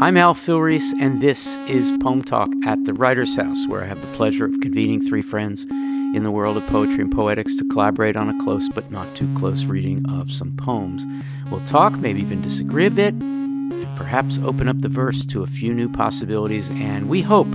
[0.00, 4.00] I'm Al Filreis, and this is Poem Talk at the Writer's House, where I have
[4.00, 8.16] the pleasure of convening three friends in the world of poetry and poetics to collaborate
[8.16, 11.06] on a close but not too close reading of some poems.
[11.48, 15.46] We'll talk, maybe even disagree a bit, and perhaps open up the verse to a
[15.46, 17.54] few new possibilities, and we hope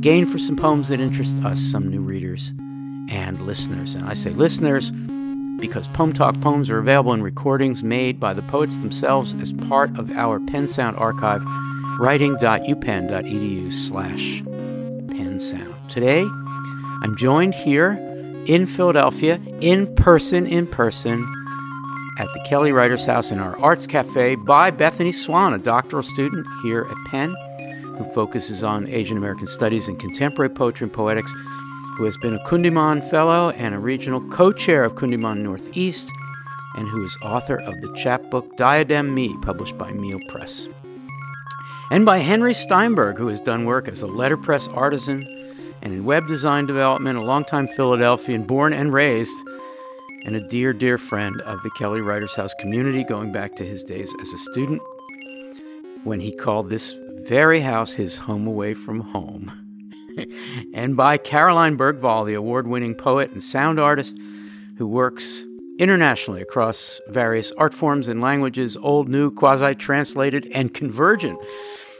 [0.00, 2.50] gain for some poems that interest us some new readers
[3.08, 3.96] and listeners.
[3.96, 4.92] And I say listeners
[5.62, 9.96] because Poem Talk poems are available in recordings made by the poets themselves as part
[9.96, 11.40] of our PennSound archive,
[11.98, 15.88] writing.upenn.edu slash pennsound.
[15.88, 16.22] Today,
[17.02, 17.92] I'm joined here
[18.46, 21.26] in Philadelphia, in person, in person,
[22.18, 26.46] at the Kelly Writers House in our Arts Cafe by Bethany Swan, a doctoral student
[26.62, 27.34] here at Penn
[27.96, 31.32] who focuses on Asian American studies and contemporary poetry and poetics
[31.96, 36.10] who has been a Kundiman Fellow and a regional co chair of Kundiman Northeast,
[36.76, 40.68] and who is author of the chapbook Diadem Me, published by Meehl Press.
[41.92, 45.28] And by Henry Steinberg, who has done work as a letterpress artisan
[45.82, 49.36] and in web design development, a longtime Philadelphian, born and raised,
[50.24, 53.84] and a dear, dear friend of the Kelly Writers House community, going back to his
[53.84, 54.80] days as a student
[56.02, 56.94] when he called this
[57.26, 59.52] very house his home away from home.
[60.72, 64.16] and by Caroline Bergvall, the award winning poet and sound artist
[64.78, 65.44] who works
[65.78, 71.38] internationally across various art forms and languages, old, new, quasi translated, and convergent.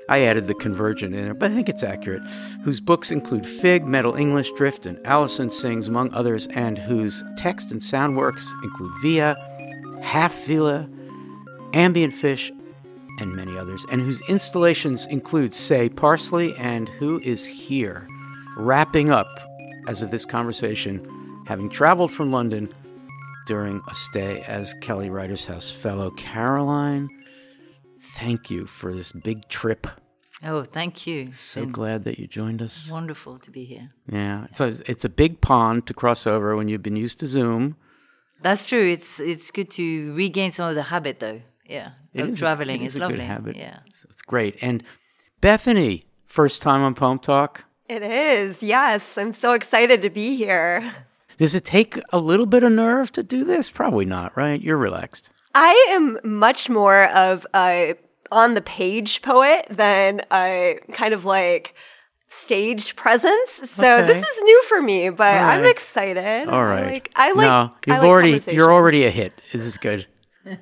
[0.08, 2.22] I added the convergent in there, but I think it's accurate.
[2.64, 7.70] Whose books include Fig, Meddle English, Drift, and Alyson Singes, among others, and whose text
[7.70, 9.36] and sound works include Via,
[10.03, 10.89] Half Villa,
[11.73, 12.53] Ambient Fish,
[13.20, 18.08] and many others, and whose installations include Say Parsley and Who Is Here.
[18.56, 19.28] Wrapping up,
[19.86, 22.69] as of this conversation, having traveled from London
[23.47, 26.11] during a stay as Kelly Writers House fellow.
[26.12, 27.08] Caroline,
[28.03, 29.86] thank you for this big trip.
[30.45, 31.31] Oh, thank you.
[31.33, 32.91] So glad that you joined us.
[32.91, 33.91] Wonderful to be here.
[34.11, 37.77] Yeah, so it's a big pond to cross over when you've been used to Zoom.
[38.40, 38.90] That's true.
[38.90, 41.42] It's it's good to regain some of the habit, though.
[41.68, 43.18] Yeah, It is a- traveling it is a lovely.
[43.18, 43.57] Good habit.
[43.57, 43.79] Yeah.
[43.95, 44.57] So it's great.
[44.61, 44.83] And
[45.40, 47.64] Bethany, first time on Poem Talk.
[47.89, 49.17] It is, yes.
[49.17, 50.92] I'm so excited to be here.
[51.39, 53.70] Does it take a little bit of nerve to do this?
[53.70, 54.61] Probably not, right?
[54.61, 55.30] You're relaxed.
[55.55, 57.95] I am much more of a
[58.30, 61.74] on the page poet than a kind of like
[62.29, 63.51] stage presence.
[63.70, 64.07] So Okay.
[64.07, 66.48] this is new for me, but All I'm excited.
[66.48, 66.85] All right.
[66.85, 69.33] I like I like no, you've like already you're already a hit.
[69.52, 70.07] This is good.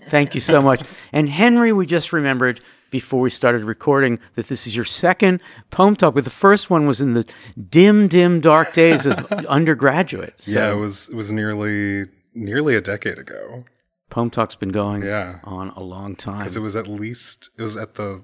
[0.09, 0.83] Thank you so much.
[1.13, 5.41] And Henry, we just remembered before we started recording that this is your second
[5.71, 7.25] poem talk, but the first one was in the
[7.71, 10.35] dim, dim, dark days of undergraduate.
[10.43, 13.65] So yeah, it was it was nearly nearly a decade ago
[14.11, 15.39] poem talk's been going Yeah.
[15.45, 16.39] on a long time.
[16.39, 18.23] because it was at least it was at the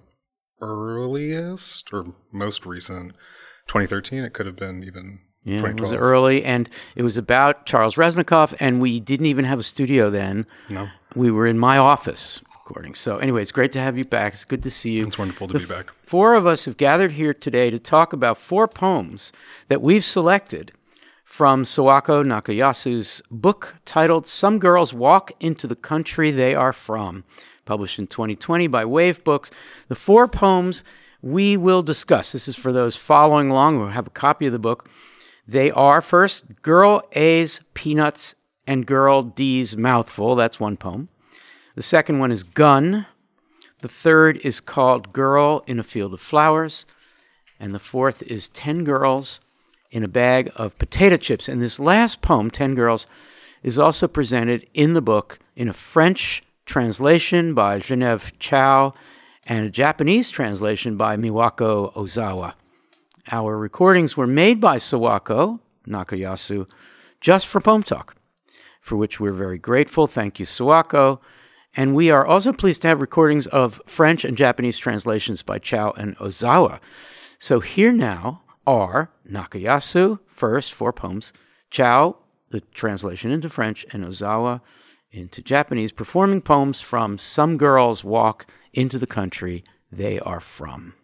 [0.61, 3.13] earliest or most recent
[3.69, 4.25] 2013.
[4.25, 8.53] It could have been even Yeah, it was early, and it was about Charles Reznikoff,
[8.59, 10.45] and we didn't even have a studio then.
[10.71, 12.95] No, We were in my office recording.
[12.97, 14.33] So, anyway, it's great to have you back.
[14.35, 15.05] It's good to see you.
[15.05, 15.93] it's wonderful to The be back.
[16.03, 19.33] Four of us have gathered here today to talk about four poems
[19.69, 20.73] that we've selected
[21.37, 27.25] from Sawako Nakayasu's book titled Some Girls Walk into the Country They Are From,
[27.67, 29.51] published in 2020 by Wave Books.
[29.89, 30.83] The four poems
[31.21, 32.33] we will discuss.
[32.33, 34.89] This is for those following along who have a copy of the book.
[35.47, 38.35] They are first Girl A's Peanuts
[38.67, 40.37] and Girl D's Mouthful.
[40.37, 41.11] That's one poem.
[41.75, 43.05] The second one is Gun.
[43.83, 46.87] The third is called Girl in a Field of Flowers.
[47.61, 49.41] And the fourth is 10 Girls
[49.97, 51.49] in a Bag of Potato Chips.
[51.49, 53.07] And this last poem, 10 Girls,
[53.63, 58.93] is also presented in the book in a French translation by Genevieve Chow
[59.45, 62.53] and a Japanese translation by Miwako Ozawa.
[63.31, 66.69] Our recordings were made by Sawako Nakayasu
[67.23, 68.17] just for Poem Talk,
[68.83, 70.07] for which we're very grateful.
[70.07, 71.21] Thank you, Sawako.
[71.75, 75.93] And we are also pleased to have recordings of French and Japanese translations by Chow
[75.97, 76.81] and Ozawa.
[77.39, 81.33] So here now are Nakayasu, first, four poems,
[81.71, 82.17] Chow,
[82.51, 84.61] the translation into French, and Ozawa
[85.11, 90.95] into Japanese, performing poems from Some Girls Walk into the Country They Are From.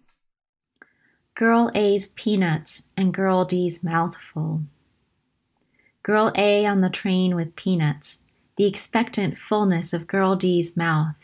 [1.35, 4.63] Girl A's peanuts and Girl D's mouthful.
[6.03, 8.21] Girl A on the train with peanuts,
[8.57, 11.15] the expectant fullness of Girl D's mouth,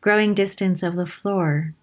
[0.00, 1.74] growing distance of the floor.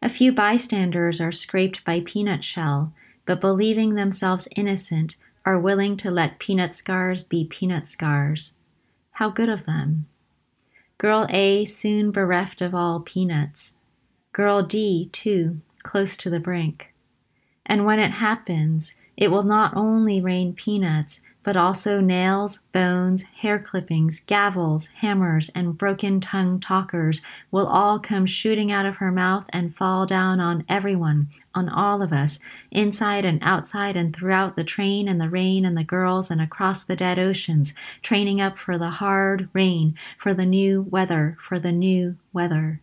[0.00, 2.92] A few bystanders are scraped by peanut shell,
[3.30, 8.54] but believing themselves innocent, are willing to let peanut scars be peanut scars.
[9.12, 10.08] How good of them.
[10.98, 13.74] Girl A soon bereft of all peanuts.
[14.32, 16.92] Girl D, too, close to the brink.
[17.64, 23.58] And when it happens, it will not only rain peanuts, but also nails, bones, hair
[23.58, 29.46] clippings, gavels, hammers, and broken tongue talkers will all come shooting out of her mouth
[29.52, 32.38] and fall down on everyone, on all of us,
[32.70, 36.84] inside and outside and throughout the train and the rain and the girls and across
[36.84, 37.72] the dead oceans,
[38.02, 42.80] training up for the hard rain, for the new weather, for the new weather.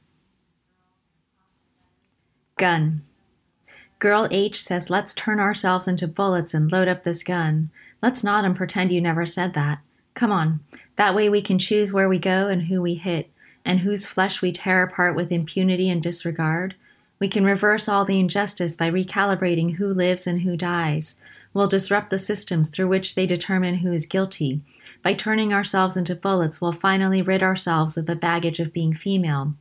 [2.57, 3.03] Gun.
[3.99, 7.71] Girl H says, let's turn ourselves into bullets and load up this gun.
[8.01, 9.79] Let's nod and pretend you never said that.
[10.13, 10.59] Come on.
[10.95, 13.29] That way we can choose where we go and who we hit,
[13.65, 16.75] and whose flesh we tear apart with impunity and disregard.
[17.19, 21.15] We can reverse all the injustice by recalibrating who lives and who dies.
[21.53, 24.61] We'll disrupt the systems through which they determine who is guilty.
[25.01, 29.55] By turning ourselves into bullets, we'll finally rid ourselves of the baggage of being female.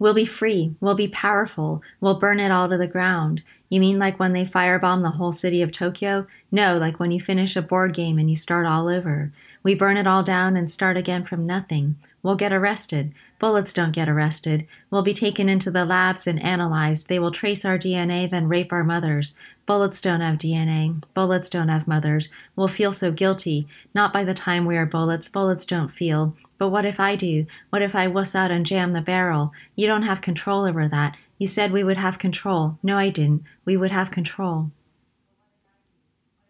[0.00, 0.74] We'll be free.
[0.80, 1.82] We'll be powerful.
[2.00, 3.42] We'll burn it all to the ground.
[3.68, 6.26] You mean like when they firebomb the whole city of Tokyo?
[6.50, 9.30] No, like when you finish a board game and you start all over.
[9.62, 11.96] We burn it all down and start again from nothing.
[12.22, 13.12] We'll get arrested.
[13.38, 14.66] Bullets don't get arrested.
[14.90, 17.08] We'll be taken into the labs and analyzed.
[17.08, 19.34] They will trace our DNA, then rape our mothers.
[19.70, 21.00] Bullets don't have DNA.
[21.14, 22.28] Bullets don't have mothers.
[22.56, 23.68] We'll feel so guilty.
[23.94, 25.28] Not by the time we are bullets.
[25.28, 26.34] Bullets don't feel.
[26.58, 27.46] But what if I do?
[27.68, 29.52] What if I wuss out and jam the barrel?
[29.76, 31.16] You don't have control over that.
[31.38, 32.78] You said we would have control.
[32.82, 33.44] No, I didn't.
[33.64, 34.72] We would have control.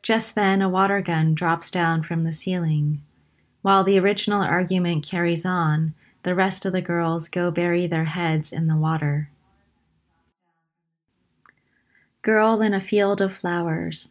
[0.02, 3.02] Just then, a water gun drops down from the ceiling.
[3.61, 8.50] While the original argument carries on, the rest of the girls go bury their heads
[8.50, 9.28] in the water.
[12.22, 14.11] Girl in a field of flowers.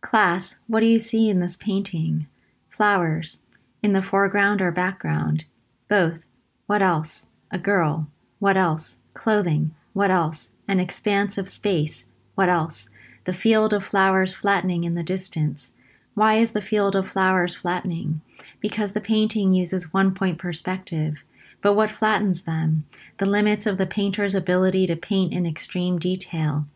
[0.00, 2.28] Class, what do you see in this painting?
[2.70, 3.42] Flowers.
[3.82, 5.44] In the foreground or background?
[5.88, 6.20] Both.
[6.66, 7.26] What else?
[7.50, 8.06] A girl.
[8.38, 8.98] What else?
[9.14, 9.74] Clothing.
[9.94, 10.50] What else?
[10.68, 12.06] An expanse of space.
[12.36, 12.88] What else?
[13.24, 15.72] The field of flowers flattening in the distance.
[16.14, 18.20] Why is the field of flowers flattening?
[18.60, 21.24] Because the painting uses one point perspective.
[21.60, 22.84] But what flattens them?
[23.18, 26.66] The limits of the painter's ability to paint in extreme detail.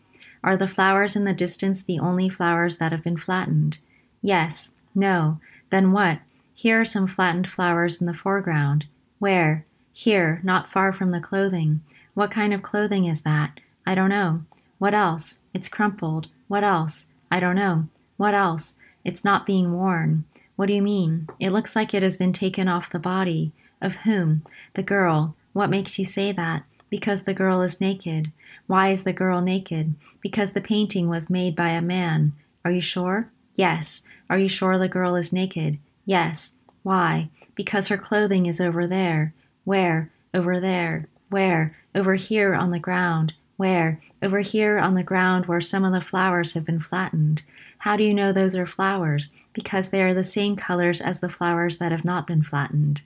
[0.43, 3.79] Are the flowers in the distance the only flowers that have been flattened?
[4.23, 4.71] Yes.
[4.95, 5.41] No.
[5.71, 6.21] Then what?
[6.55, 8.87] Here are some flattened flowers in the foreground.
[9.19, 9.65] Where?
[9.93, 11.83] Here, not far from the clothing.
[12.15, 13.61] What kind of clothing is that?
[13.87, 14.45] I don't know.
[14.79, 15.41] What else?
[15.53, 16.29] It's crumpled.
[16.47, 17.07] What else?
[17.31, 17.89] I don't know.
[18.17, 18.75] What else?
[19.05, 20.25] It's not being worn.
[20.57, 21.29] What do you mean?
[21.39, 23.53] It looks like it has been taken off the body.
[23.81, 24.43] Of whom?
[24.75, 25.37] The girl.
[25.53, 26.65] What makes you say that?
[26.91, 28.33] Because the girl is naked.
[28.69, 29.95] Why is the girl naked?
[30.21, 32.35] Because the painting was made by a man.
[32.67, 33.33] Are you sure?
[33.55, 34.03] Yes.
[34.29, 35.79] Are you sure the girl is naked?
[36.05, 36.53] Yes.
[36.83, 37.31] Why?
[37.55, 39.33] Because her clothing is over there.
[39.65, 40.13] Where?
[40.35, 41.09] Over there.
[41.31, 41.79] Where?
[41.95, 43.33] Over here on the ground.
[43.57, 44.03] Where?
[44.23, 47.45] Over here on the ground where some of the flowers have been flattened.
[47.79, 49.31] How do you know those are flowers?
[49.55, 53.01] Because they are the same colors as the flowers that have not been flattened.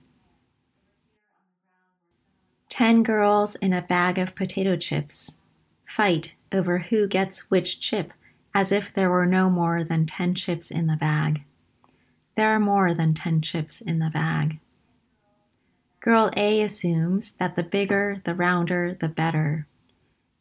[2.67, 5.37] Ten girls in a bag of potato chips
[5.93, 8.13] fight over who gets which chip,
[8.55, 11.43] as if there were no more than ten chips in the bag.
[12.35, 14.59] There are more than ten chips in the bag.
[15.99, 19.67] Girl A assumes that the bigger, the rounder, the better.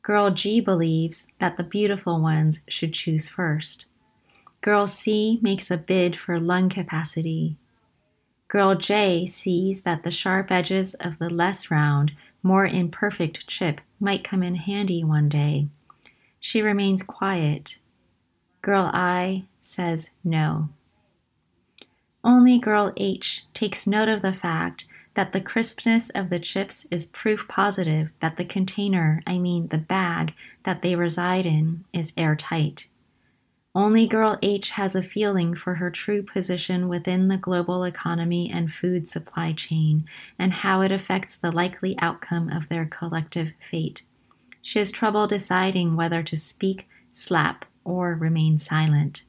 [0.01, 3.85] Girl G believes that the beautiful ones should choose first.
[4.63, 7.59] Girl C makes a bid for lung capacity.
[8.49, 12.13] Girl J sees that the sharp edges of the less round,
[12.43, 15.69] more imperfect chip might come in handy one day.
[16.41, 17.79] She remains quiet.
[18.61, 20.69] Girl I says no.
[22.25, 27.07] Only girl H takes note of the fact that the crispness of the chips is
[27.07, 32.89] proof positive that the container, I mean the bag, that they reside in is airtight.
[33.75, 38.71] Only girl H has a feeling for her true position within the global economy and
[38.71, 40.05] food supply chain
[40.39, 44.03] and how it affects the likely outcome of their collective fate.
[44.61, 49.23] She has trouble deciding whether to speak, slap, or remain silent.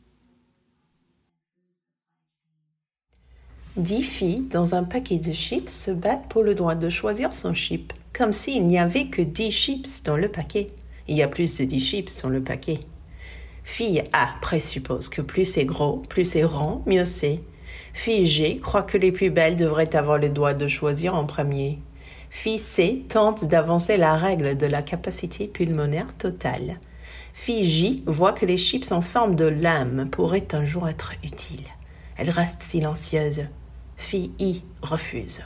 [3.81, 7.53] Dix filles dans un paquet de chips se battent pour le droit de choisir son
[7.53, 10.71] chip, comme s'il n'y avait que dix chips dans le paquet.
[11.07, 12.81] Il y a plus de dix chips dans le paquet.
[13.63, 17.41] Fille A présuppose que plus c'est gros, plus c'est rond, mieux c'est.
[17.93, 21.79] Fille G croit que les plus belles devraient avoir le droit de choisir en premier.
[22.29, 26.79] Fille C tente d'avancer la règle de la capacité pulmonaire totale.
[27.33, 31.67] Fille J voit que les chips en forme de lame pourraient un jour être utiles.
[32.17, 33.47] Elle reste silencieuse.
[33.97, 35.41] Fille I refuse.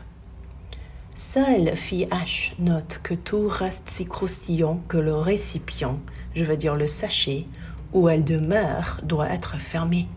[1.16, 6.00] Seule fille H note que tout reste si croustillant que le récipient,
[6.36, 7.46] je veux dire le sachet,
[7.93, 10.09] où elle demeure doit être fermé.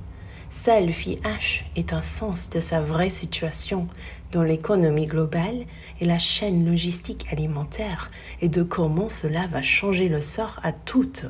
[0.50, 3.88] Seule fille H est un sens de sa vraie situation
[4.32, 5.66] dans l'économie globale
[6.00, 8.10] et la chaîne logistique alimentaire
[8.42, 11.26] et de comment cela va changer le sort à toutes.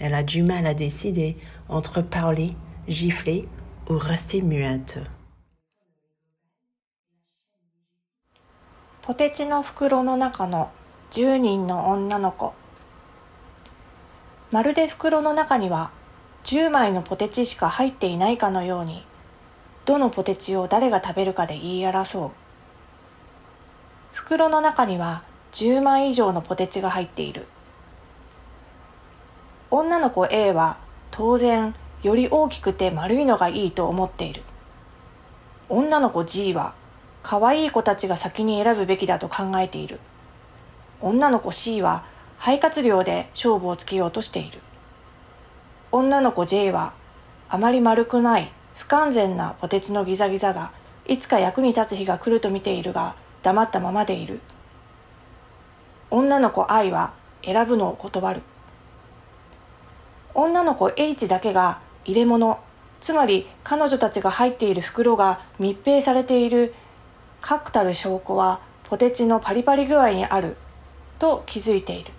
[0.00, 1.36] Elle a du mal à décider
[1.68, 2.54] entre parler,
[2.88, 3.48] gifler
[3.88, 5.00] ou rester muette.
[9.06, 10.72] ポテチの袋の中の
[11.12, 12.54] 10人の女の子。
[14.51, 15.91] まるで袋の中には
[16.43, 19.05] 10枚のポテチしか入っていないかのように、
[19.85, 22.31] どのポテチを誰が食べるかで言い争う。
[24.11, 27.47] 袋の中には10枚以上のポテチが入っている。
[29.69, 30.79] 女の子 A は
[31.11, 34.43] 当然より大きくて丸いのがいいと思っている。
[35.69, 36.75] 女の子 G は
[37.23, 40.01] 可愛い子たちが先に選ぶべきだと考えている。
[40.99, 42.03] 女の子 C は
[42.43, 44.61] 肺活量で勝負をつけようとしている。
[45.91, 46.95] 女の子 J は
[47.47, 50.71] あまり丸くない不完全なポテチのギザギザが
[51.07, 54.39] いつか役に立つ日が来ると見ているが黙ったままでいる。
[56.09, 57.13] 女の子 I は
[57.45, 58.41] 選ぶのを断る。
[60.33, 62.59] 女の子 H だけが入れ物、
[63.01, 66.73] つまり彼女たちが入っている袋が密閉されている
[67.39, 70.57] 確たる証拠はポテチのパリパリ具合にある
[71.19, 72.11] と気づいている。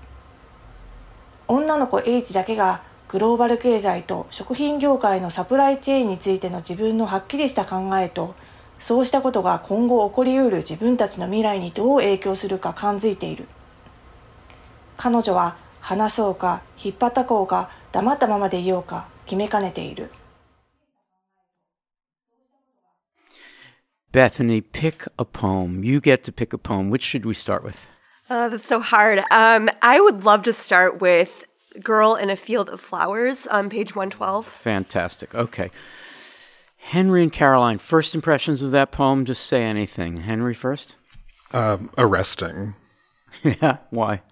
[1.48, 8.34] 女の子 H だけがグローバル経済と食品業界のサプライチェーンについての自分のはっきりした考えと
[8.78, 13.46] そうしたことが今後起こりうる自分たちの未来にどう影響するか感づいている
[14.96, 20.10] 彼女は話そうか引っ張ったこうか黙ったままでいようか決めかねている
[24.12, 25.82] Bethany, pick a poem.
[25.82, 26.90] You get to pick a poem.
[26.90, 27.86] Which should we start with?
[28.34, 29.18] Oh, that's so hard.
[29.30, 31.44] Um, I would love to start with
[31.82, 34.46] Girl in a Field of Flowers on page 112.
[34.46, 35.34] Fantastic.
[35.34, 35.70] Okay.
[36.78, 40.16] Henry and Caroline, first impressions of that poem, just say anything.
[40.16, 40.96] Henry first?
[41.52, 42.72] Um, arresting.
[43.42, 44.22] yeah, why?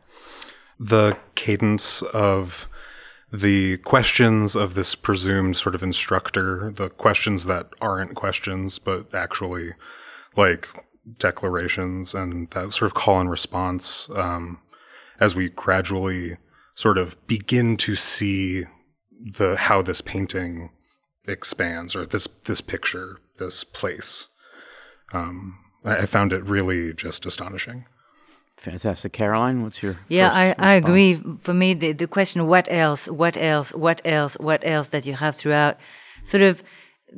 [0.78, 2.71] The cadence of
[3.30, 9.75] the questions of this presumed sort of instructor, the questions that aren't questions, but actually
[10.38, 10.71] like
[11.18, 14.60] declarations and that sort of call and response um,
[15.18, 16.36] as we gradually
[16.74, 18.64] sort of begin to see
[19.22, 20.70] the how this painting
[21.26, 24.28] expands or this this picture, this place.
[25.12, 27.86] Um, I, I found it really just astonishing.
[28.56, 29.12] Fantastic.
[29.12, 31.18] Caroline, what's your Yeah, first I, I agree.
[31.40, 35.14] For me, the, the question, what else, what else, what else, what else that you
[35.14, 35.78] have throughout
[36.24, 36.62] sort of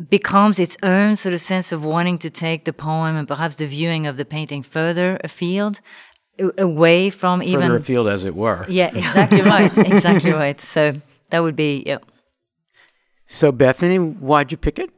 [0.08, 3.66] becomes its own sort of sense of wanting to take the poem and perhaps the
[3.66, 5.80] viewing of the painting further afield,
[6.58, 7.72] away from Further even.
[7.72, 8.64] afield, as it were.
[8.68, 9.76] Yeah, exactly right.
[9.78, 10.60] Exactly right.
[10.60, 10.94] So
[11.30, 11.98] that would be, yeah.
[13.26, 14.90] So, Bethany, why'd you pick it?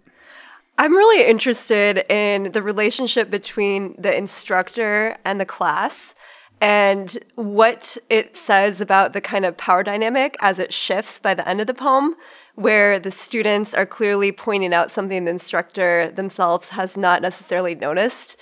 [0.77, 6.15] I'm really interested in the relationship between the instructor and the class
[6.61, 11.47] and what it says about the kind of power dynamic as it shifts by the
[11.49, 12.17] end of the poem,
[12.55, 18.37] where the students are clearly pointing out something the instructor themselves has not necessarily noticed.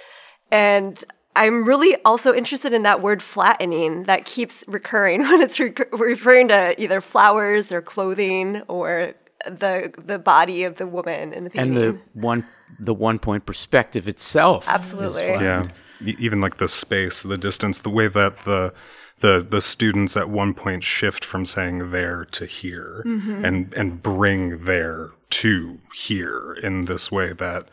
[0.50, 1.02] And
[1.34, 6.48] I'm really also interested in that word flattening that keeps recurring when it's re- referring
[6.48, 9.14] to either flowers or clothing or
[9.46, 11.76] the the body of the woman in the painting.
[11.76, 12.46] And the one
[12.78, 14.68] the one point perspective itself.
[14.68, 15.26] Absolutely.
[15.26, 15.68] Yeah,
[16.00, 18.74] even like the space, the distance, the way that the
[19.22, 23.02] the the students at one point shift from saying there to here,
[23.44, 27.68] and and bring there to here in this way that,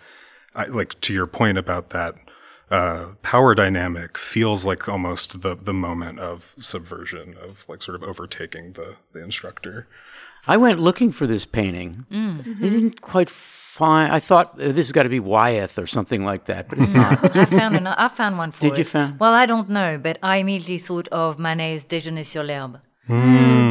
[0.56, 2.15] I, like to your point about that
[2.72, 8.03] uh, power dynamic, feels like almost the the moment of subversion of like sort of
[8.03, 9.88] overtaking the the instructor.
[10.48, 12.06] I went looking for this painting.
[12.62, 13.29] I didn't quite
[13.78, 14.12] find.
[14.18, 16.94] I thought uh, this has got to be Wyeth or something like that, but it's
[16.94, 17.36] not.
[17.36, 18.78] I found an, I found one for Did it.
[18.80, 22.78] you found- Well, I don't know, but I immediately thought of Manet's Déjeuner sur l'herbe.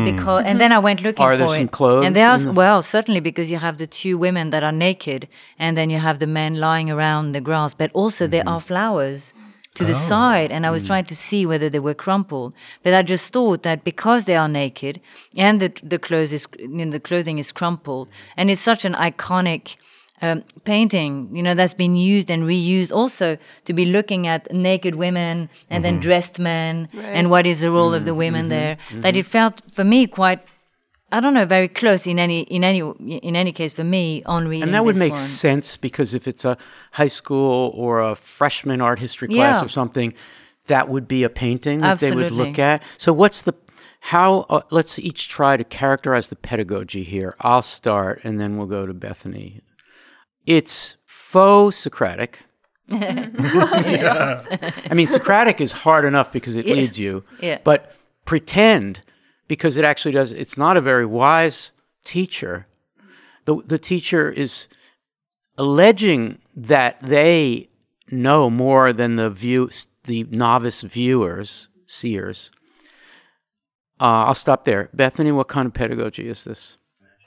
[0.04, 1.58] Because and then I went looking Are for there it.
[1.58, 4.62] some clothes And there's in the- well, certainly because you have the two women that
[4.68, 5.28] are naked,
[5.58, 7.74] and then you have the men lying around the grass.
[7.74, 8.54] But also there Mm-hmm.
[8.54, 9.32] are flowers
[9.78, 10.08] to the Oh.
[10.12, 10.72] side, and I Mm.
[10.76, 12.52] was trying to see whether they were crumpled.
[12.84, 15.00] But I just thought that because they are naked
[15.36, 18.06] and the the clothes is you know, the clothing is crumpled,
[18.36, 19.76] and it's such an iconic
[20.20, 24.94] um, painting, you know, that's been used and reused also to be looking at naked
[24.96, 28.76] women and then dressed men and what is the role of the women there.
[29.04, 30.40] That it felt for me quite
[31.10, 34.46] I don't know, very close in any in any in any case for me on
[34.46, 34.64] reading.
[34.64, 35.20] And that would this make one.
[35.20, 36.58] sense because if it's a
[36.92, 39.64] high school or a freshman art history class Yeah.
[39.64, 40.12] or something,
[40.66, 42.82] that would be a painting that they would look at.
[42.98, 43.54] So what's the
[44.00, 44.40] how?
[44.50, 47.34] Uh, let's each try to characterize the pedagogy here.
[47.40, 49.62] I'll start, and then we'll go to Bethany.
[50.46, 52.40] It's faux Socratic.
[52.90, 57.24] I mean, Socratic is hard enough because it leads you.
[57.40, 57.58] Yeah.
[57.64, 57.92] But
[58.24, 59.00] pretend
[59.48, 60.32] because it actually does.
[60.32, 61.72] It's not a very wise
[62.04, 62.66] teacher.
[63.46, 64.68] The the teacher is
[65.56, 67.68] alleging that they
[68.10, 69.70] know more than the view
[70.04, 72.50] the novice viewers seers.
[74.00, 74.90] Uh, I'll stop there.
[74.92, 76.76] Bethany, what kind of pedagogy is this?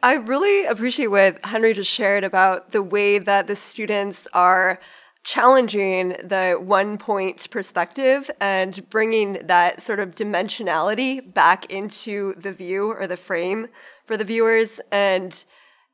[0.03, 4.79] I really appreciate what Henry just shared about the way that the students are
[5.23, 12.91] challenging the one point perspective and bringing that sort of dimensionality back into the view
[12.91, 13.67] or the frame
[14.05, 14.81] for the viewers.
[14.91, 15.43] And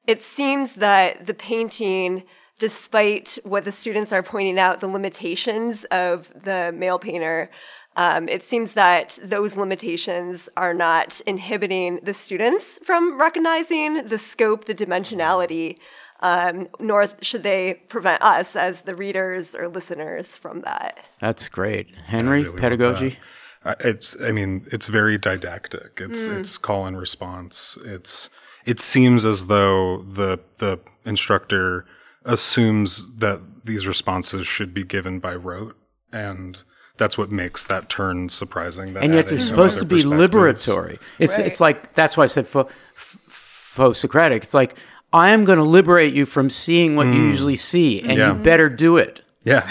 [0.05, 2.23] it seems that the painting,
[2.57, 7.51] despite what the students are pointing out, the limitations of the male painter,
[7.97, 14.65] um, it seems that those limitations are not inhibiting the students from recognizing the scope,
[14.65, 15.77] the dimensionality,
[16.21, 20.97] um, nor should they prevent us as the readers or listeners from that.
[21.19, 21.93] That's great.
[22.05, 23.17] Henry, really pedagogy?
[23.63, 23.71] that.
[23.71, 25.99] Uh, It's, I mean, it's very didactic.
[25.99, 27.77] It's, it's call and response.
[27.83, 28.29] It's,
[28.65, 31.85] it seems as though the, the instructor
[32.23, 35.77] assumes that these responses should be given by rote.
[36.11, 36.61] And
[36.97, 38.93] that's what makes that turn surprising.
[38.93, 40.67] That and yet adding they're supposed to be perspectives.
[40.67, 40.99] liberatory.
[41.19, 44.43] It's it's like that's why I said faux, faux Socratic.
[44.43, 44.75] It's like
[45.13, 47.31] I am going to liberate you from seeing what you mm.
[47.31, 48.27] usually see, and Yeah.
[48.29, 49.21] you better do it.
[49.43, 49.65] Yeah.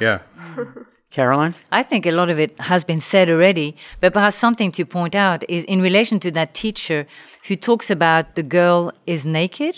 [0.00, 0.20] Yeah.
[1.10, 4.86] Caroline, I think a lot of it has been said already, but perhaps something to
[4.86, 7.06] point out is in relation to that teacher
[7.48, 9.76] who talks about the girl is naked.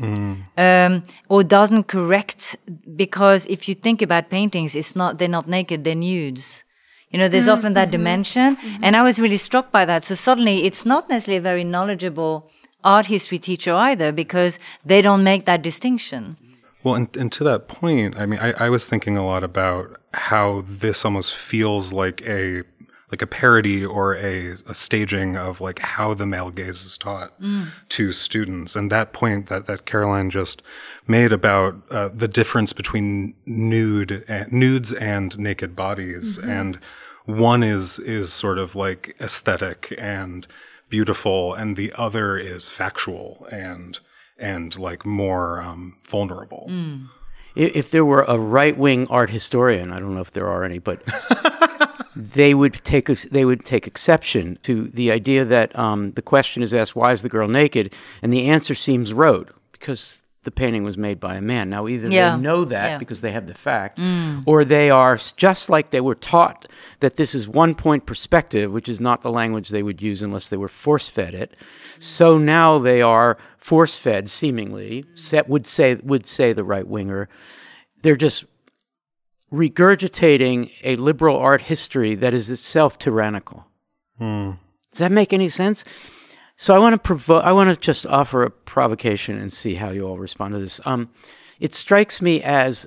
[0.00, 0.42] Mm.
[0.58, 2.56] Um, or doesn't correct
[2.96, 6.64] because if you think about paintings, it's not they're not naked, they're nudes.
[7.10, 7.98] You know, there's mm, often that mm-hmm.
[7.98, 8.82] dimension, mm-hmm.
[8.82, 10.02] and I was really struck by that.
[10.04, 12.50] So suddenly, it's not necessarily a very knowledgeable
[12.84, 16.36] art history teacher either because they don't make that distinction.
[16.84, 20.00] Well, and, and to that point, I mean, I, I was thinking a lot about
[20.14, 22.64] how this almost feels like a
[23.12, 27.34] like a parody or a, a staging of like how the male gaze is taught
[27.90, 30.62] to students, and that point that that Caroline just
[31.06, 36.80] made about uh, the difference between nude and, nudes and naked bodies, and
[37.26, 40.46] one is is sort of like aesthetic and
[40.96, 43.98] beautiful, and the other is factual and
[44.38, 46.64] and like more um, vulnerable.
[47.56, 50.62] i- if there were a right wing art historian, I don't know if there are
[50.64, 50.98] any, but
[52.16, 56.72] they would take they would take exception to the idea that um, the question is
[56.74, 60.98] asked, "Why is the girl naked?" and the answer seems rote because the painting was
[60.98, 61.70] made by a man.
[61.70, 62.34] Now, either Yeah.
[62.36, 62.98] they know that Yeah.
[62.98, 64.42] because they have the fact, mm.
[64.44, 66.66] or they are just like they were taught
[67.00, 70.48] that this is one point perspective, which is not the language they would use unless
[70.48, 71.56] they were force fed it.
[72.00, 75.04] So now they are force fed, seemingly.
[75.14, 77.28] Set would say would say the right winger.
[78.02, 78.44] They're just
[79.52, 83.66] regurgitating a liberal art history that is itself tyrannical.
[84.18, 84.52] Hmm.
[84.90, 85.84] Does that make any sense?
[86.62, 87.42] So I want to provoke.
[87.42, 90.80] I want to just offer a provocation and see how you all respond to this.
[90.84, 91.10] Um,
[91.58, 92.86] it strikes me as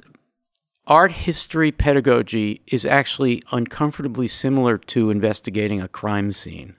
[0.88, 6.78] art history pedagogy is actually uncomfortably similar to investigating a crime scene.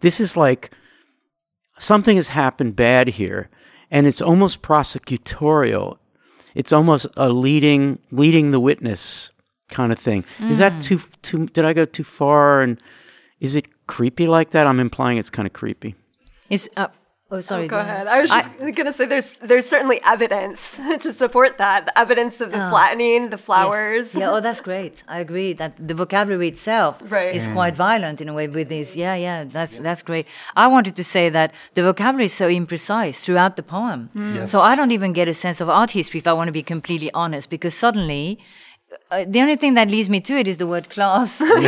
[0.00, 0.70] This is like
[1.78, 3.48] something has happened bad here,
[3.90, 5.96] and it's almost prosecutorial.
[6.54, 9.30] It's almost a leading leading the witness
[9.70, 10.26] kind of thing.
[10.40, 11.46] Is that too too?
[11.46, 12.60] Did I go too far?
[12.60, 12.78] And
[13.40, 14.66] is it creepy like that?
[14.66, 15.94] I'm implying it's kind of creepy.
[16.48, 16.88] It's uh,
[17.30, 17.66] oh sorry.
[17.66, 18.06] Go ahead.
[18.06, 21.86] I was just going to say there's there's certainly evidence to support that.
[21.86, 24.14] The evidence of the flattening, the flowers.
[24.14, 25.02] Yeah, oh, that's great.
[25.08, 27.34] I agree that the vocabulary itself Right.
[27.34, 28.94] is quite violent in a way with this.
[28.94, 30.26] Yeah, yeah, that's that's great.
[30.54, 34.10] I wanted to say that the vocabulary is so imprecise throughout the poem.
[34.14, 34.50] Yes.
[34.52, 36.62] So I don't even get a sense of art history if I want to be
[36.62, 38.38] completely honest, because suddenly.
[39.10, 41.40] Uh, the only thing that leads me to it is the word class.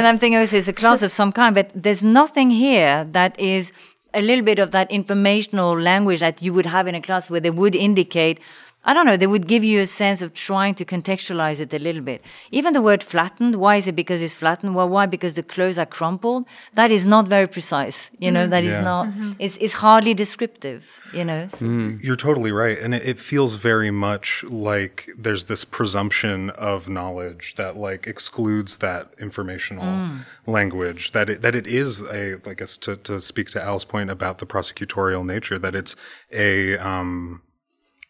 [0.00, 3.38] And I'm thinking, oh, it's a class of some kind, but there's nothing here that
[3.38, 3.72] is
[4.14, 7.40] a little bit of that informational language that you would have in a class where
[7.40, 8.40] they would indicate
[8.82, 11.78] I don't know, they would give you a sense of trying to contextualize it a
[11.78, 12.22] little bit.
[12.50, 14.74] Even the word flattened, why is it because it's flattened?
[14.74, 15.04] Well, why?
[15.04, 16.46] Because the clothes are crumpled?
[16.72, 18.10] That is not very precise.
[18.18, 18.50] You know, mm.
[18.50, 18.80] that is Yeah.
[18.80, 19.32] not, mm-hmm.
[19.38, 21.46] it's, it's hardly descriptive, you know.
[21.48, 21.66] So-
[22.00, 22.78] You're totally right.
[22.78, 28.78] And it, it feels very much like there's this presumption of knowledge that like excludes
[28.78, 30.18] that informational mm.
[30.46, 34.08] language, that it, that it is a, I guess to, to speak to Al's point
[34.08, 35.96] about the prosecutorial nature, that it's
[36.32, 37.42] a, um,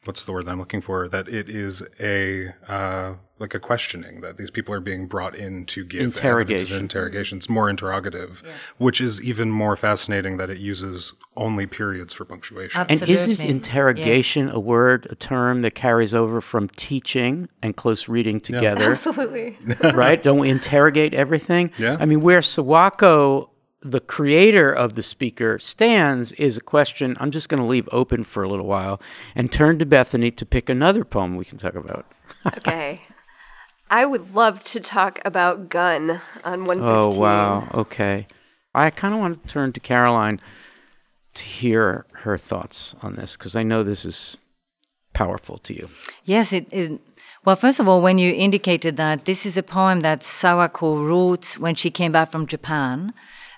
[0.05, 1.09] what's the word that I'm looking for?
[1.09, 5.65] That it is a, uh, like a questioning that these people are being brought in
[5.67, 6.77] to give evidence of Interrogation.
[6.79, 7.39] interrogation.
[7.39, 8.43] It's more interrogative,
[8.79, 12.85] which is even more fascinating that it uses only periods for punctuation.
[12.89, 14.55] And isn't interrogation Yes.
[14.57, 18.91] a word, a term that carries over from teaching and close reading together?
[18.91, 19.57] Absolutely.
[19.95, 20.23] right?
[20.23, 21.71] Don't we interrogate everything?
[21.79, 21.97] Yeah.
[21.99, 23.49] I mean, where Sawako,
[23.83, 28.25] the creator of the speaker, stands is a question I'm just going to leave open
[28.25, 29.01] for a little while
[29.35, 32.07] and turn to Bethany to pick another poem we can talk about.
[32.47, 33.03] Okay.
[33.91, 36.81] I would love to talk about gun on 115.
[36.89, 37.69] Oh, wow.
[37.75, 38.29] Okay.
[38.73, 40.41] I kind of want to turn to Caroline
[41.35, 44.37] to hear her thoughts on this because I know this is
[45.13, 45.89] powerful to you.
[46.25, 47.01] Yes, it, it.
[47.45, 51.59] Well, first of all, when you indicated that this is a poem that Sawako wrote
[51.59, 53.13] when she came back from Japan,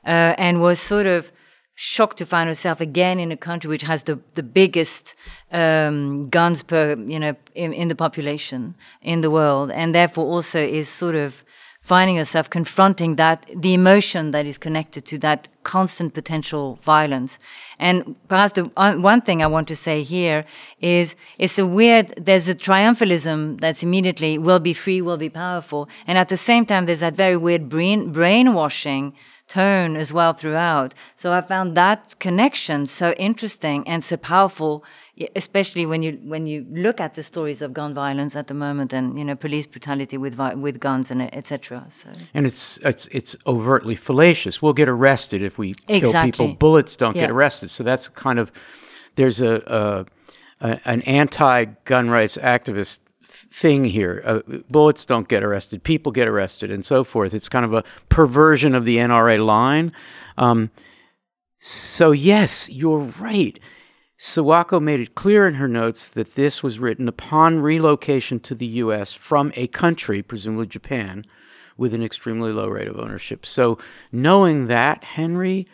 [0.04, 1.32] uh, and was sort of
[1.74, 5.14] shocked to find herself again in a country which has the the biggest
[5.52, 10.60] um, guns per you know in, in the population in the world, and therefore also
[10.60, 11.44] is sort of
[11.82, 17.40] finding herself confronting that the emotion that is connected to that constant potential violence.
[17.78, 20.44] And perhaps the uh, one thing i want to say here
[20.80, 25.88] is it's a weird there's a triumphalism that's immediately will be free will be powerful
[26.06, 29.12] and at the same time there's that very weird brain brainwashing
[29.58, 34.82] tone as well throughout so i found that connection so interesting and so powerful
[35.36, 38.92] especially when you when you look at the stories of gun violence at the moment
[38.92, 40.34] and you know police brutality with
[40.66, 44.62] with guns and etc so And it's it's it's overtly fallacious.
[44.62, 46.54] We'll get arrested if we kill people.
[46.54, 47.68] Bullets don't get arrested.
[47.70, 48.50] So that's kind of
[49.14, 50.06] there's a,
[50.60, 53.00] a, a an anti-gun rights activist
[53.32, 54.22] thing here.
[54.24, 54.40] Uh,
[54.70, 55.82] bullets don't get arrested.
[55.82, 57.34] People get arrested, and so forth.
[57.34, 59.92] It's kind of a perversion of the NRA line.
[60.36, 60.70] Um,
[61.58, 63.58] so yes, you're right.
[64.18, 68.66] Sawako made it clear in her notes that this was written upon relocation to the
[68.66, 69.12] U.S.
[69.12, 71.24] from a country, presumably Japan,
[71.76, 73.44] with an extremely low rate of ownership.
[73.44, 73.78] So,
[74.12, 75.66] knowing that, Henry,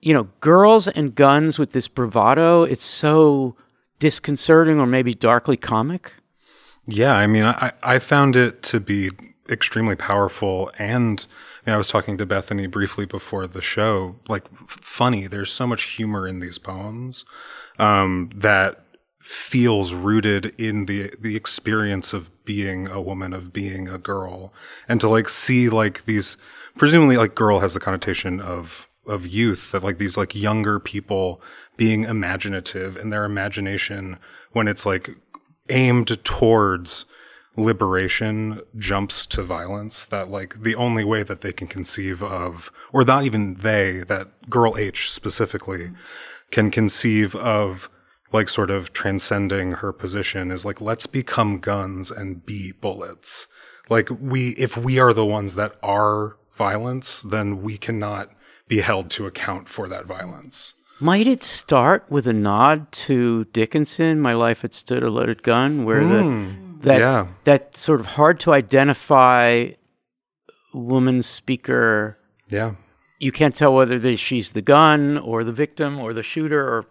[0.00, 3.56] you know, girls and guns with this bravado, it's so
[4.00, 6.14] disconcerting or maybe darkly comic.
[6.86, 9.10] Yeah, I mean, I, I found it to be
[9.48, 10.70] extremely powerful.
[10.78, 11.24] And
[11.66, 15.26] know, I was talking to Bethany briefly before the show, like f- funny.
[15.26, 17.24] There's so much humor in these poems
[17.78, 18.84] um, that
[19.20, 24.52] feels rooted in the the experience of being a woman, of being a girl,
[24.88, 26.36] and to like see like these.
[26.76, 31.40] Presumably, like girl has the connotation of of youth that like these like younger people
[31.76, 34.18] being imaginative and their imagination
[34.52, 35.10] when it's like
[35.68, 37.06] aimed towards
[37.56, 43.04] liberation jumps to violence that like the only way that they can conceive of or
[43.04, 45.92] not even they that girl h specifically
[46.50, 47.88] can conceive of
[48.34, 53.46] like sort of transcending her position is like let's become guns and be bullets.
[53.88, 58.30] Like we if we are the ones that are violence then we cannot
[58.66, 64.20] be held to account for that violence Might it start with a nod to Dickinson,
[64.20, 66.78] "My Life Had Stood a Loaded Gun," where the hmm.
[66.78, 67.26] that yeah.
[67.44, 69.70] that sort of hard to identify
[70.74, 72.74] woman speaker yeah
[73.20, 76.86] you can't tell whether the, she's the gun or the victim or the shooter or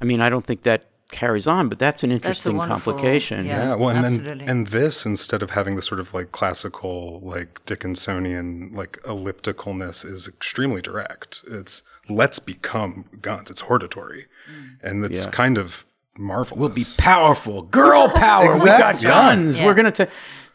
[0.00, 3.68] i mean i don't think that carries on but that's an interesting wonderful- complication yeah.
[3.68, 4.38] Yeah, well, and absolutely.
[4.46, 10.04] then and this instead of having the sort of like classical, like Dickinsonian, like ellipticalness
[10.04, 11.42] is extremely direct.
[11.48, 13.50] It's let's become guns.
[13.50, 14.78] It's hortatory, mm.
[14.82, 15.30] and it's Yeah.
[15.30, 15.84] kind of
[16.18, 16.58] marvelous.
[16.58, 19.66] we'll be powerful girl power we got guns Yeah.
[19.66, 20.06] we're gonna ta-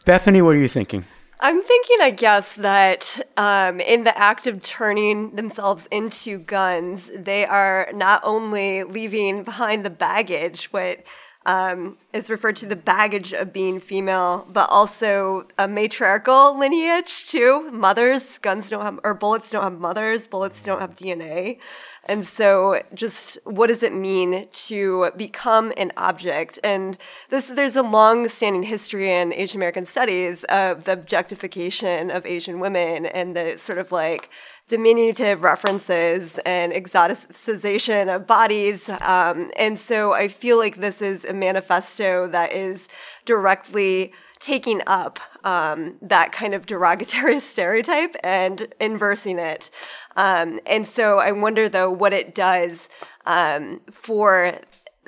[0.04, 1.04] bethany what are you thinking
[1.44, 7.44] I'm thinking, I guess, that um, in the act of turning themselves into guns, they
[7.44, 11.02] are not only leaving behind the baggage, what
[11.44, 17.70] um, is referred to the baggage of being female, but also a matriarchal lineage too.
[17.70, 21.58] Mothers, guns don't have, or bullets don't have mothers, bullets don't have DNA.
[22.04, 26.58] And so, just what does it mean to become an object?
[26.64, 26.98] And
[27.30, 33.06] this, there's a long-standing history in Asian American studies of the objectification of Asian women
[33.06, 34.30] and the sort of like
[34.68, 38.88] diminutive references and exoticization of bodies.
[39.00, 42.88] Um, and so I feel like this is a manifesto that is
[43.24, 49.70] directly taking up um, that kind of derogatory stereotype and inversing it.
[50.16, 52.88] Um, and so I wonder, though, what it does
[53.24, 54.58] um, for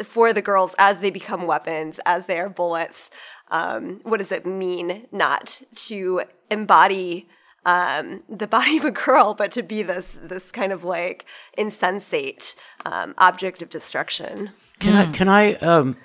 [0.03, 3.11] for the girls as they become weapons, as they are bullets.
[3.51, 7.29] Um, what does it mean not to embody
[7.66, 12.55] um, the body of a girl, but to be this this kind of like insensate
[12.85, 14.50] um, object of destruction?
[14.79, 15.96] Can I can I um,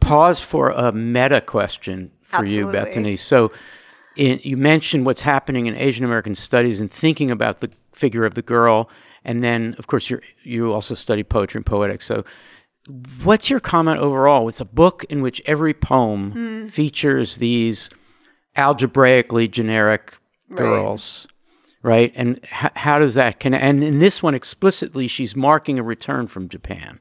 [0.00, 3.16] pause for a meta question for you, Bethany?
[3.16, 3.52] So,
[4.16, 8.34] in, you mentioned what's happening in Asian American studies and thinking about the figure of
[8.34, 8.88] the girl,
[9.24, 12.04] and then of course you you also study poetry and poetics.
[12.04, 12.24] So,
[13.22, 14.48] what's your comment overall?
[14.48, 17.90] It's a book in which every poem features these
[18.56, 20.14] algebraically generic
[20.52, 21.26] girls.
[21.82, 23.62] Right, and h- how does that connect?
[23.62, 26.98] And in this one explicitly, she's marking a return from Japan.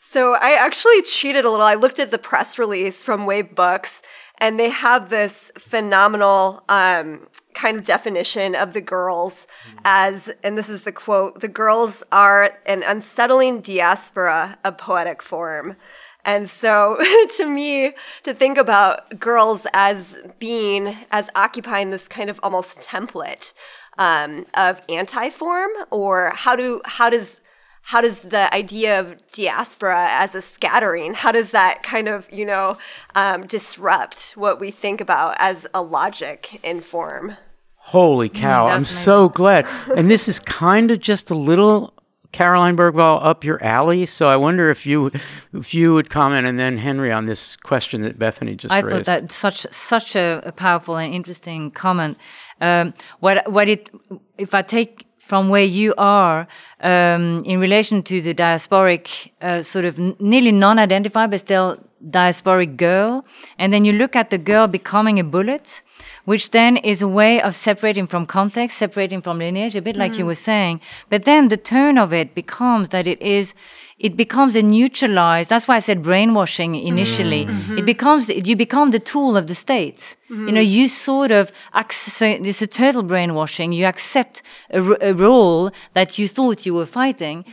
[0.00, 1.66] So I actually cheated a little.
[1.66, 4.00] I looked at the press release from Wave Books,
[4.38, 9.46] and they have this phenomenal um, kind of definition of the girls
[9.84, 15.76] as, and this is the quote: "The girls are an unsettling diaspora of poetic form."
[16.24, 16.98] And so,
[17.36, 17.92] to me,
[18.24, 23.52] to think about girls as being, as occupying this kind of almost template
[23.98, 27.40] um, of anti-form, or how do how does
[27.82, 32.44] how does the idea of diaspora as a scattering how does that kind of you
[32.44, 32.76] know
[33.14, 37.36] um, disrupt what we think about as a logic in form
[37.84, 38.68] Holy cow!
[38.68, 39.66] I'm that's so glad.
[39.96, 41.92] And this is kind of just a little
[42.32, 44.06] Caroline Bergvall up your alley.
[44.06, 45.10] So I wonder if you
[45.52, 48.94] if you would comment, and then Henry on this question that Bethany just I raised.
[48.94, 52.16] thought that such such a, a powerful and interesting comment.
[52.60, 53.90] Um, what what it
[54.38, 56.48] if I take from where you are
[56.80, 62.76] um, in relation to the diasporic uh, sort of n- nearly non-identified but still diasporic
[62.76, 63.24] girl,
[63.58, 65.82] and then you look at the girl becoming a bullet,
[66.24, 70.18] which then is a way of separating from context, separating from lineage, a bit like
[70.18, 70.28] you mm.
[70.28, 70.80] were saying.
[71.08, 73.54] But then the tone of it becomes that it is
[73.98, 75.50] it becomes a neutralized.
[75.50, 77.44] That's why I said brainwashing initially.
[77.44, 77.50] Mm.
[77.50, 77.78] Mm-hmm.
[77.78, 80.16] It becomes you become the tool of the state.
[80.30, 83.72] You know, you sort of acc- so it's a total brainwashing.
[83.72, 87.44] You accept a, r- a role that you thought you were fighting,